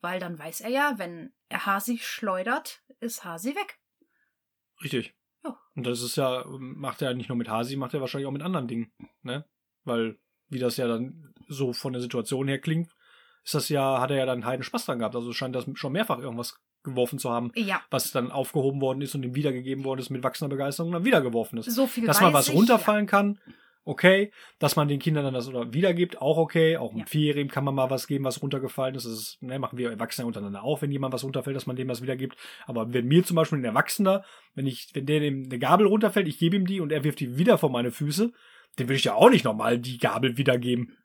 Weil 0.00 0.20
dann 0.20 0.38
weiß 0.38 0.60
er 0.60 0.70
ja, 0.70 0.94
wenn 0.98 1.34
er 1.48 1.66
Hasi 1.66 1.98
schleudert, 1.98 2.82
ist 3.00 3.24
Hasi 3.24 3.54
weg. 3.54 3.78
Richtig. 4.82 5.14
Ja. 5.44 5.56
Und 5.74 5.86
das 5.86 6.02
ist 6.02 6.16
ja, 6.16 6.44
macht 6.48 7.00
er 7.02 7.14
nicht 7.14 7.28
nur 7.28 7.38
mit 7.38 7.48
Hasi, 7.48 7.76
macht 7.76 7.94
er 7.94 8.00
wahrscheinlich 8.00 8.26
auch 8.26 8.32
mit 8.32 8.42
anderen 8.42 8.68
Dingen, 8.68 8.92
ne? 9.22 9.48
Weil, 9.84 10.18
wie 10.48 10.58
das 10.58 10.76
ja 10.76 10.88
dann 10.88 11.32
so 11.48 11.72
von 11.72 11.92
der 11.92 12.02
Situation 12.02 12.48
her 12.48 12.60
klingt, 12.60 12.92
ist 13.44 13.54
das 13.54 13.68
ja, 13.68 14.00
hat 14.00 14.10
er 14.10 14.16
ja 14.16 14.26
dann 14.26 14.44
heiden 14.44 14.64
Spaß 14.64 14.86
dran 14.86 14.98
gehabt. 14.98 15.14
Also 15.14 15.32
scheint 15.32 15.54
das 15.54 15.66
schon 15.74 15.92
mehrfach 15.92 16.18
irgendwas 16.18 16.60
geworfen 16.86 17.18
zu 17.18 17.30
haben, 17.30 17.52
Ja, 17.54 17.82
was 17.90 18.10
dann 18.12 18.30
aufgehoben 18.30 18.80
worden 18.80 19.02
ist 19.02 19.14
und 19.14 19.22
ihm 19.22 19.34
wiedergegeben 19.34 19.84
worden 19.84 20.00
ist 20.00 20.10
mit 20.10 20.22
wachsender 20.22 20.54
Begeisterung 20.54 20.88
und 20.88 20.94
dann 20.94 21.04
wiedergeworfen 21.04 21.58
ist. 21.58 21.70
so 21.70 21.86
viel 21.86 22.06
Dass 22.06 22.20
man 22.20 22.32
was 22.32 22.48
ich, 22.48 22.54
runterfallen 22.54 23.06
kann, 23.06 23.38
okay. 23.84 24.32
Dass 24.58 24.74
man 24.76 24.88
den 24.88 24.98
Kindern 24.98 25.24
dann 25.24 25.34
das 25.34 25.48
oder 25.48 25.72
wiedergibt, 25.72 26.20
auch 26.20 26.36
okay. 26.38 26.76
Auch 26.76 26.90
einem 26.90 27.00
Ja. 27.00 27.06
Vierjährigen 27.06 27.50
kann 27.50 27.64
man 27.64 27.74
mal 27.74 27.88
was 27.88 28.06
geben, 28.06 28.24
was 28.24 28.42
runtergefallen 28.42 28.94
ist. 28.96 29.06
Das 29.06 29.12
ist, 29.12 29.42
ne, 29.42 29.58
machen 29.58 29.78
wir 29.78 29.90
Erwachsene 29.90 30.26
untereinander 30.26 30.64
auch, 30.64 30.82
wenn 30.82 30.90
jemand 30.90 31.14
was 31.14 31.22
runterfällt, 31.24 31.56
dass 31.56 31.66
man 31.66 31.76
dem 31.76 31.88
was 31.88 32.02
wiedergibt. 32.02 32.36
Aber 32.66 32.92
wenn 32.92 33.06
mir 33.06 33.24
zum 33.24 33.36
Beispiel 33.36 33.58
ein 33.58 33.64
Erwachsener, 33.64 34.24
wenn 34.54 34.66
ich, 34.66 34.88
wenn 34.94 35.06
der 35.06 35.20
dem 35.20 35.44
eine 35.44 35.58
Gabel 35.58 35.86
runterfällt, 35.86 36.26
ich 36.28 36.38
gebe 36.38 36.56
ihm 36.56 36.66
die 36.66 36.80
und 36.80 36.90
er 36.92 37.04
wirft 37.04 37.20
die 37.20 37.38
wieder 37.38 37.58
vor 37.58 37.70
meine 37.70 37.90
Füße, 37.92 38.32
dem 38.78 38.88
würde 38.88 38.96
ich 38.96 39.04
ja 39.04 39.14
auch 39.14 39.30
nicht 39.30 39.44
nochmal 39.44 39.78
die 39.78 39.98
Gabel 39.98 40.36
wiedergeben. 40.36 40.96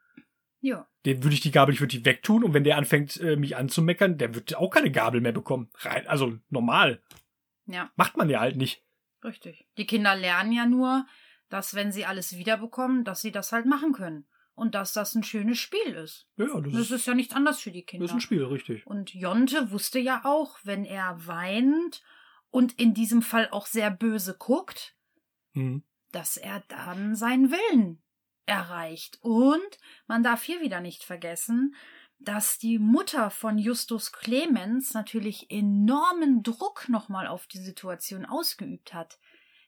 Ja. 0.61 0.87
Den 1.05 1.23
würde 1.23 1.33
ich 1.33 1.41
die 1.41 1.51
Gabel, 1.51 1.73
ich 1.73 1.81
würde 1.81 1.97
die 1.97 2.05
wegtun 2.05 2.43
und 2.43 2.53
wenn 2.53 2.63
der 2.63 2.77
anfängt, 2.77 3.19
äh, 3.19 3.35
mich 3.35 3.57
anzumeckern, 3.57 4.17
der 4.17 4.35
wird 4.35 4.55
auch 4.55 4.69
keine 4.69 4.91
Gabel 4.91 5.19
mehr 5.21 5.31
bekommen. 5.31 5.69
Rein, 5.79 6.05
also 6.07 6.37
normal. 6.49 7.01
Ja, 7.65 7.91
Macht 7.95 8.15
man 8.17 8.29
ja 8.29 8.39
halt 8.39 8.57
nicht. 8.57 8.83
richtig. 9.23 9.67
Die 9.77 9.87
Kinder 9.87 10.15
lernen 10.15 10.51
ja 10.51 10.65
nur, 10.65 11.05
dass 11.49 11.73
wenn 11.75 11.91
sie 11.91 12.05
alles 12.05 12.37
wiederbekommen, 12.37 13.03
dass 13.03 13.21
sie 13.21 13.31
das 13.31 13.51
halt 13.51 13.65
machen 13.65 13.91
können. 13.93 14.25
Und 14.53 14.75
dass 14.75 14.93
das 14.93 15.15
ein 15.15 15.23
schönes 15.23 15.57
Spiel 15.57 15.93
ist. 15.95 16.27
Ja, 16.37 16.45
das, 16.59 16.71
Das 16.73 16.81
ist, 16.81 16.91
ist 16.91 17.07
ja 17.07 17.15
nichts 17.15 17.33
anderes 17.33 17.59
für 17.59 17.71
die 17.71 17.83
Kinder. 17.83 18.03
das 18.05 18.11
ist 18.11 18.17
ein 18.17 18.21
Spiel, 18.21 18.43
richtig. 18.43 18.85
Und 18.85 19.13
Jonte 19.13 19.71
wusste 19.71 19.97
ja 19.97 20.21
auch, 20.25 20.59
wenn 20.63 20.85
er 20.85 21.25
weint 21.25 22.03
und 22.51 22.73
in 22.79 22.93
diesem 22.93 23.21
Fall 23.23 23.47
auch 23.51 23.65
sehr 23.65 23.89
böse 23.89 24.35
guckt, 24.37 24.95
Mhm. 25.53 25.83
dass 26.11 26.37
er 26.37 26.61
dann 26.67 27.15
seinen 27.15 27.49
Willen 27.51 28.03
erreicht. 28.45 29.17
Und 29.21 29.77
man 30.07 30.23
darf 30.23 30.43
hier 30.43 30.61
wieder 30.61 30.81
nicht 30.81 31.03
vergessen, 31.03 31.75
dass 32.19 32.57
die 32.59 32.77
Mutter 32.77 33.31
von 33.31 33.57
Justus 33.57 34.11
Clemens 34.11 34.93
natürlich 34.93 35.49
enormen 35.49 36.43
Druck 36.43 36.87
nochmal 36.87 37.27
auf 37.27 37.47
die 37.47 37.57
Situation 37.59 38.25
ausgeübt 38.25 38.93
hat. 38.93 39.17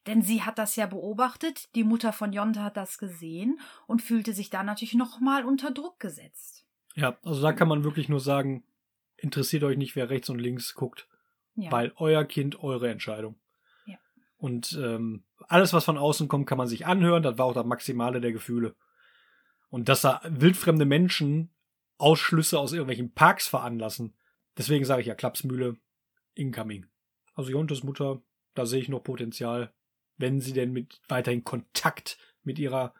Denn 0.05 0.21
sie 0.21 0.43
hat 0.43 0.57
das 0.57 0.75
ja 0.75 0.85
beobachtet, 0.85 1.69
die 1.75 1.83
Mutter 1.85 2.11
von 2.13 2.33
Jonte 2.33 2.61
hat 2.61 2.77
das 2.77 2.97
gesehen 2.97 3.59
und 3.87 4.01
fühlte 4.01 4.33
sich 4.33 4.49
da 4.49 4.61
natürlich 4.61 4.93
nochmal 4.93 5.45
unter 5.45 5.71
Druck 5.71 5.99
gesetzt. 5.99 6.65
Ja, 6.93 7.17
also 7.23 7.41
da 7.41 7.53
kann 7.53 7.69
man 7.69 7.83
wirklich 7.83 8.09
nur 8.09 8.19
sagen, 8.19 8.63
interessiert 9.17 9.63
euch 9.63 9.77
nicht, 9.77 9.95
wer 9.95 10.09
rechts 10.09 10.29
und 10.29 10.39
links 10.39 10.73
guckt, 10.75 11.07
Ja. 11.55 11.71
weil 11.71 11.93
euer 11.95 12.25
Kind 12.25 12.61
eure 12.61 12.89
Entscheidung. 12.91 13.39
Ja. 13.85 13.97
Und 14.37 14.73
ähm, 14.73 15.23
alles, 15.49 15.73
was 15.73 15.85
von 15.85 15.97
außen 15.97 16.27
kommt, 16.27 16.47
kann 16.47 16.57
man 16.57 16.67
sich 16.67 16.85
anhören. 16.85 17.23
Das 17.23 17.37
war 17.37 17.45
auch 17.45 17.53
das 17.53 17.65
Maximale 17.65 18.21
der 18.21 18.31
Gefühle. 18.31 18.75
Und 19.69 19.89
dass 19.89 20.01
da 20.01 20.21
wildfremde 20.25 20.85
Menschen 20.85 21.53
Ausschlüsse 21.97 22.59
aus 22.59 22.73
irgendwelchen 22.73 23.13
Parks 23.13 23.47
veranlassen. 23.47 24.13
Deswegen 24.57 24.85
sage 24.85 25.01
ich 25.01 25.07
ja, 25.07 25.15
Klapsmühle, 25.15 25.77
incoming. 26.33 26.85
Also 27.33 27.51
Jontes 27.51 27.83
Mutter, 27.83 28.21
da 28.53 28.65
sehe 28.65 28.81
ich 28.81 28.89
noch 28.89 29.03
Potenzial, 29.03 29.73
wenn 30.17 30.39
sie 30.41 30.53
denn 30.53 30.71
mit 30.71 31.01
weiterhin 31.07 31.43
Kontakt 31.43 32.17
mit 32.43 32.59
ihrer 32.59 32.93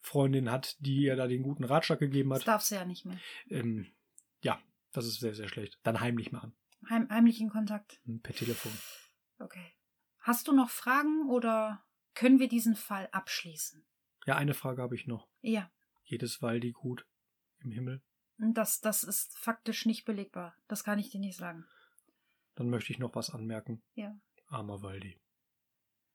Freundin 0.00 0.50
hat, 0.50 0.76
die 0.80 1.02
ihr 1.02 1.16
da 1.16 1.26
den 1.26 1.42
guten 1.42 1.64
Ratschlag 1.64 1.98
gegeben 1.98 2.30
das 2.30 2.40
hat. 2.40 2.48
darf 2.48 2.62
sie 2.62 2.74
ja 2.74 2.84
nicht 2.84 3.04
mehr. 3.04 3.18
Ähm, 3.48 3.86
ja, 4.42 4.58
das 4.92 5.06
ist 5.06 5.20
sehr, 5.20 5.34
sehr 5.34 5.48
schlecht. 5.48 5.78
Dann 5.82 6.00
heimlich 6.00 6.32
machen. 6.32 6.54
Heim, 6.88 7.08
heimlichen 7.10 7.50
Kontakt. 7.50 8.00
Hm, 8.06 8.20
Per 8.20 8.34
Telefon. 8.34 8.72
Okay. 9.38 9.72
Hast 10.20 10.48
du 10.48 10.52
noch 10.52 10.70
Fragen 10.70 11.28
oder 11.28 11.84
können 12.14 12.38
wir 12.38 12.48
diesen 12.48 12.76
Fall 12.76 13.08
abschließen? 13.12 13.84
Ja, 14.26 14.36
eine 14.36 14.54
Frage 14.54 14.82
habe 14.82 14.94
ich 14.94 15.06
noch. 15.06 15.28
Ja, 15.40 15.70
Jedes 16.04 16.42
Waldi 16.42 16.72
gut 16.72 17.06
im 17.60 17.70
Himmel? 17.70 18.02
das, 18.36 18.80
das 18.80 19.04
ist 19.04 19.38
faktisch 19.38 19.86
nicht 19.86 20.04
belegbar. 20.04 20.56
Das 20.66 20.82
kann 20.82 20.98
ich 20.98 21.10
dir 21.10 21.20
nicht 21.20 21.36
sagen. 21.36 21.66
Dann 22.56 22.68
möchte 22.68 22.92
ich 22.92 22.98
noch 22.98 23.14
was 23.14 23.30
anmerken. 23.30 23.82
Ja. 23.94 24.18
Armer 24.46 24.82
Waldi. 24.82 25.20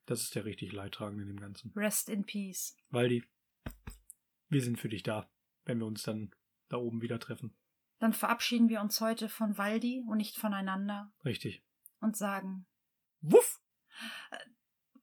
Das 0.05 0.21
ist 0.21 0.35
der 0.35 0.43
richtig 0.45 0.73
Leidtragende 0.73 1.23
in 1.23 1.29
dem 1.29 1.39
Ganzen. 1.39 1.71
Rest 1.75 2.09
in 2.09 2.25
peace. 2.25 2.75
Waldi, 2.89 3.23
wir 4.49 4.61
sind 4.61 4.79
für 4.79 4.89
dich 4.89 5.03
da, 5.03 5.29
wenn 5.63 5.79
wir 5.79 5.85
uns 5.85 6.03
dann 6.03 6.35
da 6.67 6.77
oben 6.77 7.01
wieder 7.01 7.19
treffen. 7.19 7.55
Dann 7.99 8.13
verabschieden 8.13 8.67
wir 8.69 8.81
uns 8.81 8.99
heute 8.99 9.29
von 9.29 9.57
Waldi 9.57 10.03
und 10.07 10.17
nicht 10.17 10.35
voneinander 10.37 11.13
Richtig. 11.23 11.63
und 12.01 12.17
sagen, 12.17 12.67
Wuff! 13.21 13.61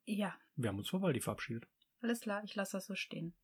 Ja, 0.05 0.35
Wir 0.57 0.68
haben 0.68 0.78
uns 0.78 0.88
vor 0.88 1.02
Waldi 1.02 1.20
verabschiedet. 1.20 1.68
alles 2.00 2.20
klar, 2.20 2.42
ich 2.44 2.55
lasse 2.55 2.72
das 2.76 2.87
so 2.87 2.94
stehen. 2.94 3.35